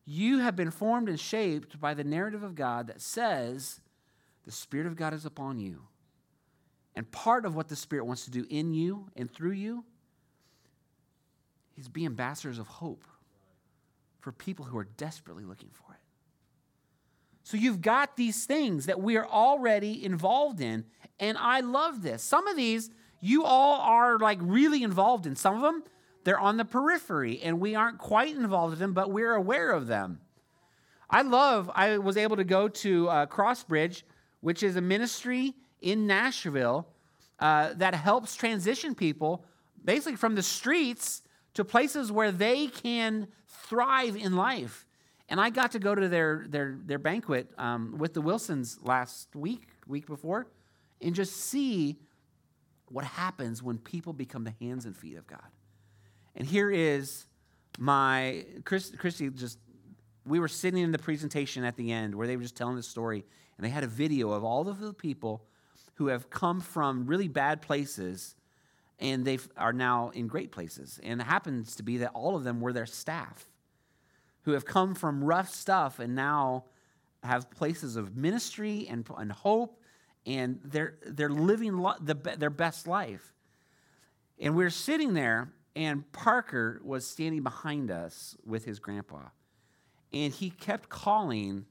you 0.04 0.38
have 0.38 0.56
been 0.56 0.70
formed 0.70 1.08
and 1.08 1.18
shaped 1.18 1.80
by 1.80 1.94
the 1.94 2.04
narrative 2.04 2.42
of 2.42 2.54
God 2.54 2.88
that 2.88 3.00
says 3.00 3.80
the 4.44 4.52
Spirit 4.52 4.86
of 4.86 4.96
God 4.96 5.14
is 5.14 5.24
upon 5.24 5.58
you. 5.60 5.82
And 6.94 7.10
part 7.10 7.46
of 7.46 7.54
what 7.54 7.68
the 7.68 7.76
Spirit 7.76 8.04
wants 8.04 8.24
to 8.24 8.30
do 8.30 8.44
in 8.50 8.74
you 8.74 9.08
and 9.16 9.30
through 9.30 9.52
you 9.52 9.84
is 11.76 11.88
be 11.88 12.04
ambassadors 12.04 12.58
of 12.58 12.66
hope 12.66 13.04
for 14.20 14.32
people 14.32 14.64
who 14.64 14.78
are 14.78 14.88
desperately 14.96 15.44
looking 15.44 15.70
for 15.72 15.92
it. 15.94 16.00
So 17.44 17.56
you've 17.56 17.80
got 17.80 18.16
these 18.16 18.44
things 18.44 18.86
that 18.86 19.00
we 19.00 19.16
are 19.16 19.26
already 19.26 20.04
involved 20.04 20.60
in. 20.60 20.84
And 21.18 21.36
I 21.38 21.60
love 21.60 22.02
this. 22.02 22.22
Some 22.22 22.46
of 22.46 22.56
these 22.56 22.90
you 23.20 23.44
all 23.44 23.80
are 23.80 24.18
like 24.18 24.38
really 24.40 24.82
involved 24.82 25.26
in. 25.26 25.36
Some 25.36 25.56
of 25.56 25.62
them, 25.62 25.84
they're 26.24 26.38
on 26.38 26.56
the 26.56 26.64
periphery 26.64 27.40
and 27.42 27.60
we 27.60 27.74
aren't 27.74 27.98
quite 27.98 28.34
involved 28.34 28.70
with 28.70 28.78
them, 28.78 28.92
but 28.92 29.10
we're 29.10 29.34
aware 29.34 29.70
of 29.70 29.86
them. 29.86 30.20
I 31.10 31.22
love, 31.22 31.70
I 31.74 31.98
was 31.98 32.16
able 32.16 32.36
to 32.36 32.44
go 32.44 32.68
to 32.68 33.08
uh, 33.08 33.26
Crossbridge, 33.26 34.02
which 34.40 34.62
is 34.62 34.76
a 34.76 34.80
ministry 34.80 35.54
in 35.80 36.06
Nashville 36.06 36.86
uh, 37.38 37.74
that 37.74 37.94
helps 37.94 38.34
transition 38.34 38.94
people 38.94 39.44
basically 39.84 40.16
from 40.16 40.34
the 40.34 40.42
streets 40.42 41.22
to 41.54 41.64
places 41.64 42.10
where 42.10 42.32
they 42.32 42.68
can 42.68 43.26
thrive 43.46 44.16
in 44.16 44.36
life. 44.36 44.86
And 45.28 45.40
I 45.40 45.50
got 45.50 45.72
to 45.72 45.78
go 45.78 45.94
to 45.94 46.08
their, 46.08 46.46
their, 46.48 46.78
their 46.84 46.98
banquet 46.98 47.50
um, 47.58 47.96
with 47.98 48.14
the 48.14 48.20
Wilsons 48.20 48.78
last 48.82 49.34
week, 49.34 49.68
week 49.86 50.06
before, 50.06 50.46
and 51.00 51.14
just 51.14 51.36
see 51.36 51.98
what 52.88 53.04
happens 53.04 53.62
when 53.62 53.78
people 53.78 54.12
become 54.12 54.44
the 54.44 54.54
hands 54.60 54.84
and 54.84 54.96
feet 54.96 55.16
of 55.16 55.26
God. 55.26 55.40
And 56.36 56.46
here 56.46 56.70
is 56.70 57.26
my, 57.78 58.44
Chris, 58.64 58.92
Christy 58.96 59.30
just, 59.30 59.58
we 60.24 60.40
were 60.40 60.48
sitting 60.48 60.82
in 60.82 60.92
the 60.92 60.98
presentation 60.98 61.64
at 61.64 61.76
the 61.76 61.92
end 61.92 62.14
where 62.14 62.26
they 62.26 62.36
were 62.36 62.42
just 62.42 62.56
telling 62.56 62.76
the 62.76 62.82
story, 62.82 63.24
and 63.56 63.64
they 63.64 63.70
had 63.70 63.84
a 63.84 63.88
video 63.88 64.30
of 64.30 64.44
all 64.44 64.68
of 64.68 64.80
the 64.80 64.92
people 64.92 65.44
who 65.94 66.08
have 66.08 66.30
come 66.30 66.60
from 66.60 67.06
really 67.06 67.28
bad 67.28 67.62
places 67.62 68.34
and 68.98 69.24
they 69.24 69.38
are 69.56 69.72
now 69.72 70.10
in 70.10 70.28
great 70.28 70.52
places. 70.52 71.00
And 71.02 71.20
it 71.20 71.24
happens 71.24 71.74
to 71.76 71.82
be 71.82 71.98
that 71.98 72.12
all 72.14 72.36
of 72.36 72.44
them 72.44 72.60
were 72.60 72.72
their 72.72 72.86
staff 72.86 73.46
who 74.42 74.52
have 74.52 74.64
come 74.64 74.94
from 74.94 75.24
rough 75.24 75.52
stuff 75.52 75.98
and 75.98 76.14
now 76.14 76.64
have 77.22 77.50
places 77.50 77.96
of 77.96 78.16
ministry 78.16 78.86
and, 78.88 79.06
and 79.16 79.32
hope 79.32 79.80
and 80.24 80.60
they're, 80.64 80.94
they're 81.04 81.30
living 81.30 81.78
lo- 81.78 81.94
the, 82.00 82.14
their 82.14 82.50
best 82.50 82.86
life. 82.86 83.32
And 84.38 84.56
we're 84.56 84.70
sitting 84.70 85.14
there, 85.14 85.52
and 85.74 86.10
Parker 86.12 86.80
was 86.84 87.06
standing 87.06 87.42
behind 87.42 87.90
us 87.90 88.36
with 88.44 88.64
his 88.64 88.78
grandpa. 88.78 89.20
And 90.12 90.32
he 90.32 90.50
kept 90.50 90.88
calling 90.88 91.64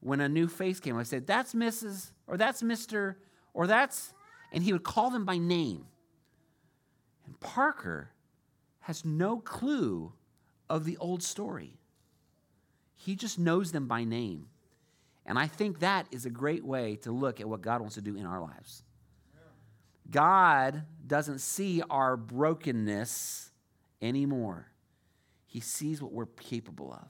when 0.00 0.20
a 0.20 0.28
new 0.28 0.46
face 0.46 0.78
came. 0.80 0.96
I 0.96 1.02
said, 1.02 1.26
That's 1.26 1.54
Mrs., 1.54 2.12
or 2.26 2.36
that's 2.36 2.62
Mr., 2.62 3.16
or 3.54 3.66
that's, 3.66 4.12
and 4.52 4.62
he 4.62 4.72
would 4.72 4.84
call 4.84 5.10
them 5.10 5.24
by 5.24 5.38
name. 5.38 5.86
And 7.26 7.38
Parker 7.40 8.10
has 8.80 9.04
no 9.04 9.38
clue 9.38 10.12
of 10.70 10.84
the 10.84 10.96
old 10.98 11.22
story. 11.22 11.78
He 12.94 13.16
just 13.16 13.38
knows 13.38 13.72
them 13.72 13.88
by 13.88 14.04
name. 14.04 14.46
And 15.26 15.38
I 15.38 15.46
think 15.46 15.80
that 15.80 16.06
is 16.10 16.26
a 16.26 16.30
great 16.30 16.64
way 16.64 16.96
to 17.02 17.12
look 17.12 17.40
at 17.40 17.48
what 17.48 17.62
God 17.62 17.80
wants 17.80 17.94
to 17.96 18.00
do 18.00 18.16
in 18.16 18.26
our 18.26 18.40
lives. 18.40 18.82
God 20.10 20.84
doesn't 21.06 21.40
see 21.40 21.82
our 21.88 22.16
brokenness 22.16 23.50
anymore, 24.00 24.68
He 25.46 25.60
sees 25.60 26.02
what 26.02 26.12
we're 26.12 26.26
capable 26.26 26.92
of. 26.92 27.08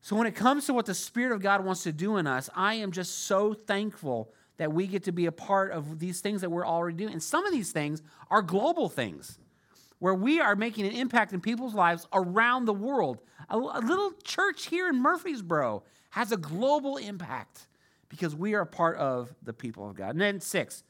So, 0.00 0.16
when 0.16 0.26
it 0.26 0.34
comes 0.34 0.66
to 0.66 0.74
what 0.74 0.86
the 0.86 0.94
Spirit 0.94 1.32
of 1.32 1.40
God 1.40 1.64
wants 1.64 1.84
to 1.84 1.92
do 1.92 2.16
in 2.16 2.26
us, 2.26 2.50
I 2.56 2.74
am 2.74 2.90
just 2.90 3.20
so 3.26 3.54
thankful 3.54 4.32
that 4.56 4.72
we 4.72 4.86
get 4.86 5.04
to 5.04 5.12
be 5.12 5.26
a 5.26 5.32
part 5.32 5.70
of 5.70 5.98
these 5.98 6.20
things 6.20 6.40
that 6.40 6.50
we're 6.50 6.66
already 6.66 6.96
doing. 6.96 7.12
And 7.12 7.22
some 7.22 7.46
of 7.46 7.52
these 7.52 7.72
things 7.72 8.02
are 8.30 8.42
global 8.42 8.88
things 8.88 9.38
where 10.02 10.14
we 10.14 10.40
are 10.40 10.56
making 10.56 10.84
an 10.84 10.92
impact 10.92 11.32
in 11.32 11.40
people's 11.40 11.74
lives 11.74 12.08
around 12.12 12.64
the 12.64 12.74
world. 12.74 13.20
A, 13.48 13.56
little 13.56 14.12
church 14.24 14.66
here 14.66 14.88
in 14.88 15.00
Murfreesboro 15.00 15.84
has 16.10 16.32
a 16.32 16.36
global 16.36 16.96
impact 16.96 17.68
because 18.08 18.34
we 18.34 18.54
are 18.54 18.64
part 18.64 18.96
of 18.96 19.32
the 19.42 19.52
people 19.52 19.88
of 19.88 19.94
God. 19.94 20.10
And 20.10 20.20
then 20.20 20.40
six, 20.40 20.82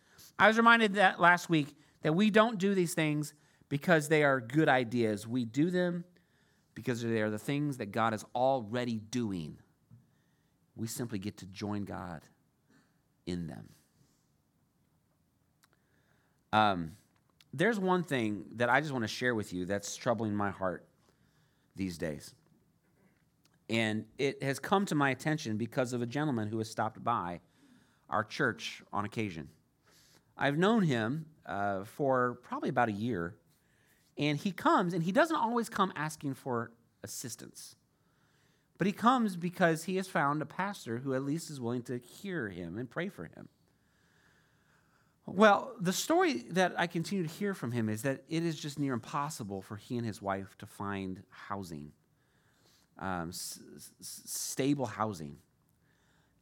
I 0.43 0.49
was 0.49 0.57
reminded 0.57 0.95
that 0.95 1.21
last 1.21 1.49
week 1.49 1.73
that 2.03 2.17
we 2.17 2.29
don't 2.29 2.59
do 2.59 2.75
these 2.75 2.95
things 2.95 3.33
because 3.69 4.09
they 4.09 4.25
are 4.25 4.41
good 4.41 4.69
ideas. 4.69 5.25
We 5.25 5.45
do 5.45 5.71
them 5.71 6.03
because 6.75 7.01
they 7.01 7.21
are 7.21 7.31
the 7.31 7.39
things 7.39 7.77
that 7.77 7.93
God 7.93 8.13
is 8.13 8.25
already 8.35 8.97
doing. 8.99 9.57
We 10.75 10.89
simply 10.89 11.21
get 11.21 11.37
to 11.37 11.47
join 11.47 11.85
God 11.85 12.23
in 13.25 13.47
them. 13.47 13.69
Um, 16.53 16.97
there's 17.55 17.79
one 17.79 18.03
thing 18.03 18.47
that 18.57 18.69
I 18.69 18.81
just 18.81 18.91
want 18.93 19.05
to 19.05 19.09
share 19.09 19.37
with 19.37 19.53
you 19.53 19.65
that's 19.65 19.95
troubling 19.95 20.35
my 20.35 20.51
heart 20.51 20.85
these 21.77 21.97
days. 21.99 22.35
And 23.71 24.07
it 24.19 24.43
has 24.43 24.59
come 24.59 24.87
to 24.87 24.97
my 24.97 25.11
attention 25.11 25.57
because 25.57 25.93
of 25.93 26.03
a 26.03 26.07
gentleman 26.07 26.49
who 26.49 26.59
has 26.59 26.69
stopped 26.69 27.05
by 27.05 27.39
our 28.11 28.25
church 28.25 28.83
on 28.93 29.05
occasion. 29.05 29.49
I've 30.37 30.57
known 30.59 30.83
him 30.83 31.27
uh, 31.47 31.85
for 31.85 32.39
probably 32.43 32.69
about 32.69 32.89
a 32.89 32.93
year, 32.93 33.37
and 34.19 34.39
he 34.39 34.53
comes, 34.53 34.95
and 34.95 35.03
he 35.03 35.13
doesn't 35.13 35.37
always 35.37 35.69
come 35.69 35.93
asking 35.97 36.35
for 36.35 36.73
assistance. 37.03 37.77
But 38.79 38.87
he 38.87 38.93
comes 38.93 39.37
because 39.37 39.85
he 39.85 39.97
has 39.97 40.09
found 40.09 40.43
a 40.43 40.47
pastor 40.47 40.99
who 40.99 41.15
at 41.15 41.23
least 41.23 41.51
is 41.51 41.61
willing 41.61 41.83
to 41.83 41.99
hear 41.99 42.49
him 42.49 42.79
and 42.79 42.91
pray 42.91 43.09
for 43.09 43.25
him. 43.25 43.49
Well, 45.25 45.73
the 45.81 45.93
story 45.93 46.45
that 46.51 46.75
I 46.77 46.89
continue 46.89 47.25
to 47.27 47.33
hear 47.33 47.55
from 47.55 47.71
him 47.71 47.89
is 47.89 48.03
that 48.03 48.25
it 48.29 48.43
is 48.43 48.59
just 48.59 48.79
near 48.79 48.93
impossible 48.93 49.63
for 49.63 49.77
he 49.77 49.97
and 49.97 50.07
his 50.07 50.21
wife 50.21 50.59
to 50.59 50.67
find 50.67 51.23
housing 51.31 51.93
um, 52.99 53.29
s- 53.31 53.61
s- 54.01 54.23
stable 54.27 54.87
housing. 54.87 55.37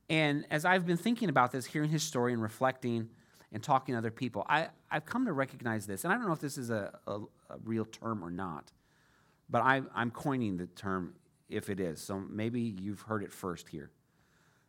And 0.09 0.45
as 0.51 0.65
I've 0.65 0.87
been 0.87 0.97
thinking 0.97 1.29
about 1.29 1.53
this, 1.53 1.67
hearing 1.67 1.91
his 1.91 2.03
story 2.03 2.33
and 2.33 2.43
reflecting 2.43 3.09
and 3.53 3.63
talking 3.63 3.95
to 3.95 3.99
other 3.99 4.11
people, 4.11 4.47
I, 4.49 4.69
I've 4.91 5.05
come 5.05 5.27
to 5.27 5.33
recognize 5.33 5.87
this. 5.87 6.05
And 6.05 6.13
I 6.13 6.17
don't 6.17 6.27
know 6.27 6.33
if 6.33 6.41
this 6.41 6.59
is 6.59 6.71
a, 6.71 6.99
a, 7.07 7.15
a 7.15 7.59
real 7.65 7.85
term 7.85 8.25
or 8.25 8.31
not, 8.31 8.73
but 9.49 9.63
I, 9.63 9.83
I'm 9.95 10.11
coining 10.11 10.57
the 10.57 10.67
term 10.67 11.15
if 11.49 11.69
it 11.69 11.81
is. 11.81 12.01
So 12.01 12.21
maybe 12.21 12.61
you've 12.61 13.01
heard 13.01 13.23
it 13.23 13.33
first 13.33 13.69
here. 13.69 13.91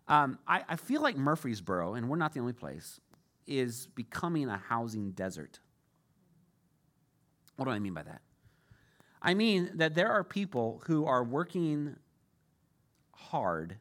Um, 0.07 0.39
I, 0.47 0.63
I 0.67 0.75
feel 0.75 1.01
like 1.01 1.15
Murfreesboro, 1.15 1.93
and 1.93 2.09
we're 2.09 2.17
not 2.17 2.33
the 2.33 2.39
only 2.39 2.53
place, 2.53 2.99
is 3.47 3.87
becoming 3.95 4.49
a 4.49 4.57
housing 4.57 5.11
desert. 5.11 5.59
What 7.55 7.65
do 7.65 7.71
I 7.71 7.79
mean 7.79 7.93
by 7.93 8.03
that? 8.03 8.21
I 9.21 9.35
mean 9.35 9.71
that 9.75 9.93
there 9.93 10.11
are 10.11 10.23
people 10.23 10.81
who 10.87 11.05
are 11.05 11.23
working 11.23 11.95
hard 13.13 13.77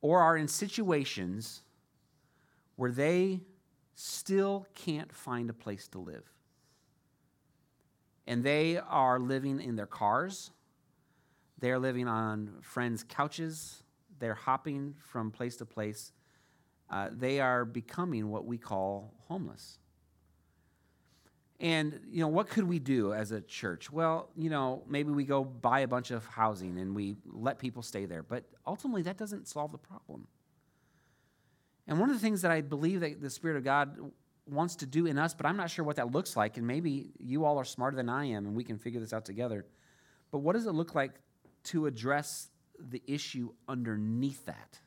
or 0.00 0.20
are 0.20 0.36
in 0.36 0.46
situations 0.46 1.62
where 2.80 2.90
they 2.90 3.42
still 3.94 4.66
can't 4.74 5.12
find 5.12 5.50
a 5.50 5.52
place 5.52 5.86
to 5.86 5.98
live. 5.98 6.24
And 8.26 8.42
they 8.42 8.78
are 8.78 9.18
living 9.20 9.60
in 9.60 9.76
their 9.76 9.84
cars, 9.84 10.50
they're 11.58 11.78
living 11.78 12.08
on 12.08 12.54
friends' 12.62 13.04
couches, 13.06 13.82
they're 14.18 14.32
hopping 14.32 14.94
from 14.98 15.30
place 15.30 15.56
to 15.56 15.66
place. 15.66 16.12
Uh, 16.88 17.10
they 17.12 17.38
are 17.38 17.66
becoming 17.66 18.30
what 18.30 18.46
we 18.46 18.56
call 18.56 19.12
homeless. 19.28 19.78
And, 21.60 22.00
you 22.10 22.22
know, 22.22 22.28
what 22.28 22.48
could 22.48 22.64
we 22.64 22.78
do 22.78 23.12
as 23.12 23.30
a 23.30 23.42
church? 23.42 23.92
Well, 23.92 24.30
you 24.34 24.48
know, 24.48 24.84
maybe 24.88 25.12
we 25.12 25.24
go 25.24 25.44
buy 25.44 25.80
a 25.80 25.86
bunch 25.86 26.12
of 26.12 26.24
housing 26.24 26.78
and 26.78 26.96
we 26.96 27.16
let 27.26 27.58
people 27.58 27.82
stay 27.82 28.06
there. 28.06 28.22
But 28.22 28.44
ultimately, 28.66 29.02
that 29.02 29.18
doesn't 29.18 29.48
solve 29.48 29.70
the 29.70 29.78
problem. 29.78 30.28
And 31.90 31.98
one 31.98 32.08
of 32.08 32.14
the 32.14 32.20
things 32.20 32.42
that 32.42 32.52
I 32.52 32.60
believe 32.60 33.00
that 33.00 33.20
the 33.20 33.28
Spirit 33.28 33.56
of 33.56 33.64
God 33.64 33.98
wants 34.46 34.76
to 34.76 34.86
do 34.86 35.06
in 35.06 35.18
us, 35.18 35.34
but 35.34 35.44
I'm 35.44 35.56
not 35.56 35.70
sure 35.70 35.84
what 35.84 35.96
that 35.96 36.12
looks 36.12 36.36
like. 36.36 36.56
And 36.56 36.64
maybe 36.64 37.08
you 37.18 37.44
all 37.44 37.58
are 37.58 37.64
smarter 37.64 37.96
than 37.96 38.08
I 38.08 38.26
am 38.26 38.46
and 38.46 38.54
we 38.54 38.62
can 38.62 38.78
figure 38.78 39.00
this 39.00 39.12
out 39.12 39.24
together. 39.24 39.66
But 40.30 40.38
what 40.38 40.52
does 40.54 40.66
it 40.66 40.72
look 40.72 40.94
like 40.94 41.14
to 41.64 41.86
address 41.86 42.48
the 42.78 43.02
issue 43.08 43.50
underneath 43.68 44.46
that? 44.46 44.78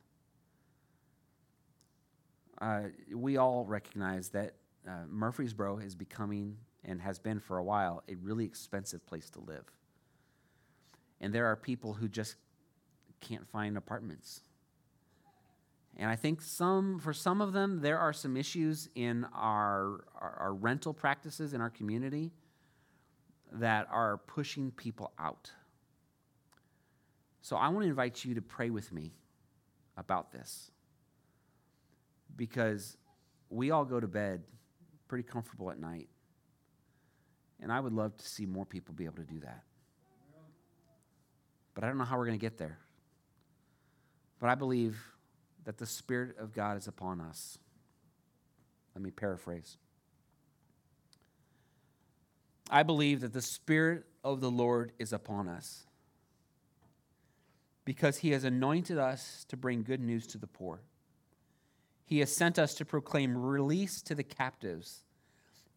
Uh, 2.62 2.84
we 3.14 3.36
all 3.36 3.66
recognize 3.66 4.30
that 4.30 4.56
uh, 4.88 4.92
Murfreesboro 5.10 5.80
is 5.80 5.96
becoming 5.96 6.56
and 6.86 7.02
has 7.02 7.20
been 7.20 7.42
for 7.42 7.58
a 7.58 7.64
while 7.64 8.02
a 8.08 8.16
really 8.16 8.46
expensive 8.46 9.06
place 9.06 9.30
to 9.32 9.42
live. 9.42 9.66
And 11.20 11.36
there 11.36 11.48
are 11.48 11.58
people 11.58 11.94
who 11.94 12.08
just 12.08 12.38
can't 13.20 13.46
find 13.50 13.76
apartments. 13.76 14.40
And 15.98 16.10
I 16.10 16.16
think 16.16 16.42
some, 16.42 17.00
for 17.00 17.14
some 17.14 17.40
of 17.40 17.54
them, 17.54 17.82
there 17.82 18.00
are 18.00 18.14
some 18.14 18.36
issues 18.36 18.90
in 18.96 19.26
our, 19.34 20.06
our, 20.20 20.38
our 20.40 20.54
rental 20.54 20.94
practices 20.94 21.54
in 21.54 21.62
our 21.62 21.70
community 21.70 22.32
that 23.52 23.88
are 23.92 24.18
pushing 24.18 24.72
people 24.72 25.12
out. 25.20 25.52
So 27.42 27.56
I 27.56 27.70
want 27.70 27.84
to 27.84 27.90
invite 27.90 28.26
you 28.26 28.34
to 28.36 28.42
pray 28.42 28.70
with 28.72 28.92
me 28.92 29.14
about 29.98 30.32
this 30.32 30.72
because 32.36 32.98
we 33.50 33.70
all 33.70 33.86
go 33.86 34.00
to 34.00 34.08
bed 34.08 34.42
pretty 35.08 35.24
comfortable 35.24 35.70
at 35.70 35.80
night. 35.80 36.10
And 37.62 37.72
I 37.72 37.80
would 37.80 37.94
love 37.94 38.18
to 38.18 38.28
see 38.28 38.46
more 38.46 38.66
people 38.66 38.96
be 38.96 39.06
able 39.06 39.18
to 39.18 39.24
do 39.24 39.40
that. 39.42 39.64
But 41.76 41.84
I 41.84 41.88
don't 41.88 41.98
know 41.98 42.04
how 42.04 42.18
we're 42.18 42.26
going 42.26 42.40
to 42.40 42.44
get 42.44 42.58
there. 42.58 42.80
But 44.40 44.50
I 44.50 44.56
believe 44.56 44.98
that 45.66 45.78
the 45.78 45.86
Spirit 45.86 46.38
of 46.38 46.54
God 46.54 46.78
is 46.78 46.88
upon 46.88 47.22
us. 47.22 47.58
Let 48.96 49.02
me 49.02 49.12
paraphrase. 49.12 49.78
I 52.70 52.84
believe 52.84 53.22
that 53.22 53.34
the 53.34 53.42
Spirit 53.42 54.06
of 54.24 54.42
the 54.42 54.52
Lord 54.52 54.94
is 55.00 55.14
upon 55.14 55.48
us 55.48 55.84
because 57.86 58.18
He 58.18 58.32
has 58.32 58.44
anointed 58.44 58.98
us 58.98 59.46
to 59.50 59.58
bring 59.58 59.84
good 59.84 60.00
news 60.00 60.28
to 60.28 60.38
the 60.38 60.48
poor. 60.48 60.82
He 62.06 62.20
has 62.20 62.36
sent 62.36 62.60
us 62.60 62.74
to 62.76 62.86
proclaim 62.86 63.38
release 63.38 64.02
to 64.04 64.16
the 64.16 64.24
captives 64.24 65.04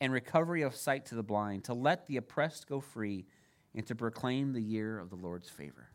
and 0.00 0.12
recovery 0.12 0.62
of 0.62 0.74
sight 0.74 1.06
to 1.06 1.14
the 1.14 1.22
blind, 1.22 1.64
to 1.64 1.74
let 1.74 2.06
the 2.06 2.16
oppressed 2.16 2.68
go 2.68 2.80
free, 2.80 3.26
and 3.74 3.86
to 3.86 3.94
proclaim 3.94 4.52
the 4.52 4.62
year 4.62 4.98
of 4.98 5.10
the 5.10 5.16
Lord's 5.16 5.48
favor. 5.48 5.88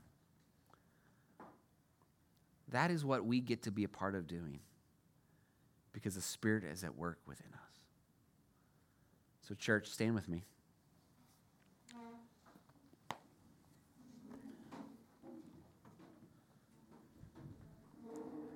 That 2.72 2.91
is 2.91 3.03
what 3.05 3.26
we 3.26 3.41
get 3.41 3.63
to 3.63 3.72
be 3.72 3.84
a 3.84 3.89
part 3.89 4.15
of 4.15 4.28
doing 4.28 4.59
because 5.93 6.15
the 6.15 6.22
Spirit 6.22 6.63
is 6.63 6.84
at 6.84 6.97
work 6.97 7.19
within 7.28 7.53
us. 7.53 7.59
So, 9.41 9.55
church, 9.55 9.88
stand 9.88 10.15
with 10.15 10.30
me. 10.30 10.43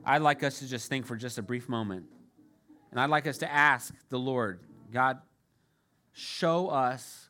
I'd 0.05 0.21
like 0.21 0.43
us 0.43 0.59
to 0.59 0.67
just 0.67 0.87
think 0.87 1.05
for 1.05 1.15
just 1.15 1.39
a 1.39 1.41
brief 1.41 1.67
moment 1.67 2.05
And 2.91 2.99
I'd 2.99 3.09
like 3.09 3.27
us 3.27 3.39
to 3.39 3.51
ask 3.51 3.93
the 4.09 4.19
Lord, 4.19 4.59
God, 4.91 5.17
show 6.13 6.69
us 6.69 7.29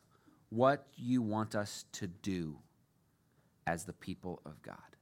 what 0.50 0.86
you 0.94 1.22
want 1.22 1.54
us 1.56 1.86
to 1.92 2.06
do 2.06 2.58
as 3.66 3.84
the 3.84 3.92
people 3.92 4.40
of 4.44 4.62
God. 4.62 4.95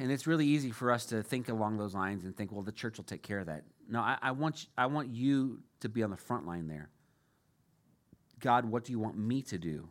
And 0.00 0.10
it's 0.10 0.26
really 0.26 0.46
easy 0.46 0.70
for 0.70 0.90
us 0.90 1.04
to 1.06 1.22
think 1.22 1.50
along 1.50 1.76
those 1.76 1.94
lines 1.94 2.24
and 2.24 2.34
think, 2.34 2.50
well, 2.50 2.62
the 2.62 2.72
church 2.72 2.96
will 2.96 3.04
take 3.04 3.22
care 3.22 3.38
of 3.38 3.46
that. 3.46 3.64
No, 3.86 4.00
I, 4.00 4.16
I, 4.22 4.30
want, 4.30 4.66
I 4.78 4.86
want 4.86 5.10
you 5.10 5.60
to 5.80 5.90
be 5.90 6.02
on 6.02 6.08
the 6.08 6.16
front 6.16 6.46
line 6.46 6.68
there. 6.68 6.88
God, 8.40 8.64
what 8.64 8.84
do 8.84 8.92
you 8.92 8.98
want 8.98 9.18
me 9.18 9.42
to 9.42 9.58
do 9.58 9.90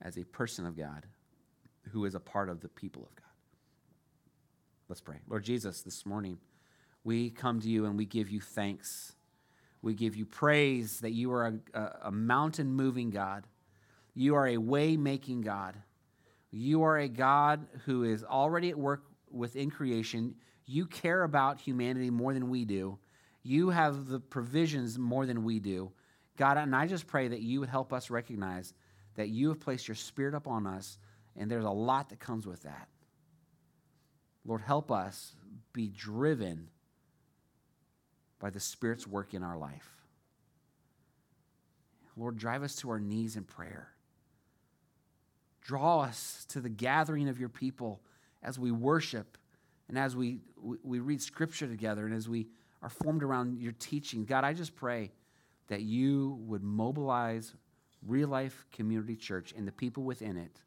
as 0.00 0.16
a 0.16 0.22
person 0.22 0.64
of 0.64 0.76
God 0.76 1.06
who 1.90 2.04
is 2.04 2.14
a 2.14 2.20
part 2.20 2.48
of 2.48 2.60
the 2.60 2.68
people 2.68 3.02
of 3.02 3.16
God? 3.16 3.24
Let's 4.88 5.00
pray. 5.00 5.16
Lord 5.28 5.42
Jesus, 5.42 5.82
this 5.82 6.06
morning 6.06 6.38
we 7.02 7.30
come 7.30 7.58
to 7.58 7.68
you 7.68 7.86
and 7.86 7.98
we 7.98 8.04
give 8.04 8.30
you 8.30 8.40
thanks. 8.40 9.16
We 9.82 9.94
give 9.94 10.14
you 10.14 10.24
praise 10.24 11.00
that 11.00 11.10
you 11.10 11.32
are 11.32 11.48
a, 11.48 11.76
a, 11.76 11.96
a 12.04 12.12
mountain 12.12 12.72
moving 12.72 13.10
God. 13.10 13.48
You 14.14 14.36
are 14.36 14.46
a 14.46 14.58
way 14.58 14.96
making 14.96 15.40
God. 15.40 15.74
You 16.50 16.82
are 16.82 16.98
a 16.98 17.08
God 17.08 17.66
who 17.84 18.04
is 18.04 18.24
already 18.24 18.70
at 18.70 18.78
work 18.78 19.04
within 19.30 19.70
creation. 19.70 20.34
You 20.66 20.86
care 20.86 21.22
about 21.22 21.60
humanity 21.60 22.10
more 22.10 22.34
than 22.34 22.50
we 22.50 22.64
do. 22.64 22.98
You 23.42 23.70
have 23.70 24.06
the 24.06 24.20
provisions 24.20 24.98
more 24.98 25.26
than 25.26 25.44
we 25.44 25.60
do. 25.60 25.92
God, 26.36 26.56
and 26.56 26.74
I 26.74 26.86
just 26.86 27.06
pray 27.06 27.28
that 27.28 27.40
you 27.40 27.60
would 27.60 27.68
help 27.68 27.92
us 27.92 28.10
recognize 28.10 28.74
that 29.14 29.28
you 29.28 29.48
have 29.48 29.60
placed 29.60 29.88
your 29.88 29.94
spirit 29.94 30.34
upon 30.34 30.66
us, 30.66 30.98
and 31.36 31.50
there's 31.50 31.64
a 31.64 31.70
lot 31.70 32.08
that 32.10 32.20
comes 32.20 32.46
with 32.46 32.62
that. 32.62 32.88
Lord, 34.44 34.62
help 34.62 34.90
us 34.90 35.34
be 35.72 35.88
driven 35.88 36.68
by 38.38 38.50
the 38.50 38.60
Spirit's 38.60 39.06
work 39.06 39.34
in 39.34 39.42
our 39.42 39.56
life. 39.56 39.88
Lord, 42.16 42.36
drive 42.36 42.62
us 42.62 42.74
to 42.76 42.90
our 42.90 42.98
knees 42.98 43.36
in 43.36 43.44
prayer. 43.44 43.88
Draw 45.70 46.00
us 46.00 46.44
to 46.48 46.60
the 46.60 46.68
gathering 46.68 47.28
of 47.28 47.38
your 47.38 47.48
people 47.48 48.00
as 48.42 48.58
we 48.58 48.72
worship 48.72 49.38
and 49.88 49.96
as 49.96 50.16
we, 50.16 50.40
we 50.82 50.98
read 50.98 51.22
scripture 51.22 51.68
together 51.68 52.06
and 52.06 52.12
as 52.12 52.28
we 52.28 52.48
are 52.82 52.88
formed 52.88 53.22
around 53.22 53.60
your 53.60 53.70
teaching. 53.78 54.24
God, 54.24 54.42
I 54.42 54.52
just 54.52 54.74
pray 54.74 55.12
that 55.68 55.82
you 55.82 56.40
would 56.40 56.64
mobilize 56.64 57.54
Real 58.04 58.26
Life 58.26 58.66
Community 58.72 59.14
Church 59.14 59.54
and 59.56 59.64
the 59.64 59.70
people 59.70 60.02
within 60.02 60.36
it 60.36 60.60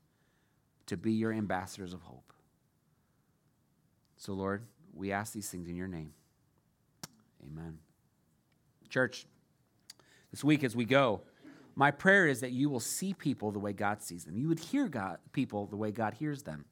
to 0.85 0.95
be 0.95 1.11
your 1.11 1.33
ambassadors 1.33 1.91
of 1.91 1.99
hope. 2.03 2.31
So, 4.15 4.31
Lord, 4.31 4.63
we 4.93 5.11
ask 5.11 5.33
these 5.33 5.49
things 5.49 5.67
in 5.67 5.75
your 5.75 5.89
name. 5.89 6.13
Amen. 7.45 7.77
Church, 8.87 9.25
this 10.31 10.45
week 10.45 10.63
as 10.63 10.77
we 10.77 10.85
go, 10.85 11.23
my 11.75 11.91
prayer 11.91 12.27
is 12.27 12.41
that 12.41 12.51
you 12.51 12.69
will 12.69 12.79
see 12.79 13.13
people 13.13 13.51
the 13.51 13.59
way 13.59 13.73
God 13.73 14.01
sees 14.01 14.25
them. 14.25 14.37
You 14.37 14.47
would 14.47 14.59
hear 14.59 14.87
God, 14.87 15.17
people 15.31 15.65
the 15.65 15.75
way 15.75 15.91
God 15.91 16.13
hears 16.13 16.43
them. 16.43 16.65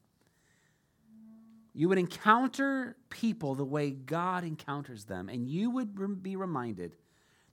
You 1.73 1.87
would 1.89 1.97
encounter 1.97 2.97
people 3.09 3.55
the 3.55 3.65
way 3.65 3.91
God 3.91 4.43
encounters 4.43 5.05
them, 5.05 5.29
and 5.29 5.47
you 5.47 5.71
would 5.71 6.21
be 6.21 6.35
reminded 6.35 6.97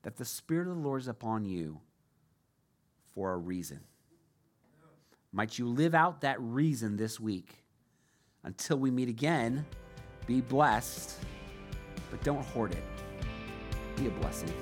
that 0.02 0.16
the 0.16 0.24
Spirit 0.24 0.68
of 0.68 0.74
the 0.76 0.82
Lord 0.82 1.00
is 1.00 1.08
upon 1.08 1.44
you 1.44 1.80
for 3.14 3.32
a 3.32 3.36
reason. 3.36 3.80
Might 5.32 5.58
you 5.58 5.68
live 5.68 5.94
out 5.94 6.22
that 6.22 6.40
reason 6.40 6.96
this 6.96 7.20
week. 7.20 7.64
Until 8.44 8.78
we 8.78 8.90
meet 8.90 9.08
again, 9.08 9.66
be 10.26 10.40
blessed, 10.40 11.16
but 12.10 12.22
don't 12.22 12.44
hoard 12.46 12.72
it. 12.72 12.84
Be 13.96 14.06
a 14.06 14.10
blessing. 14.10 14.52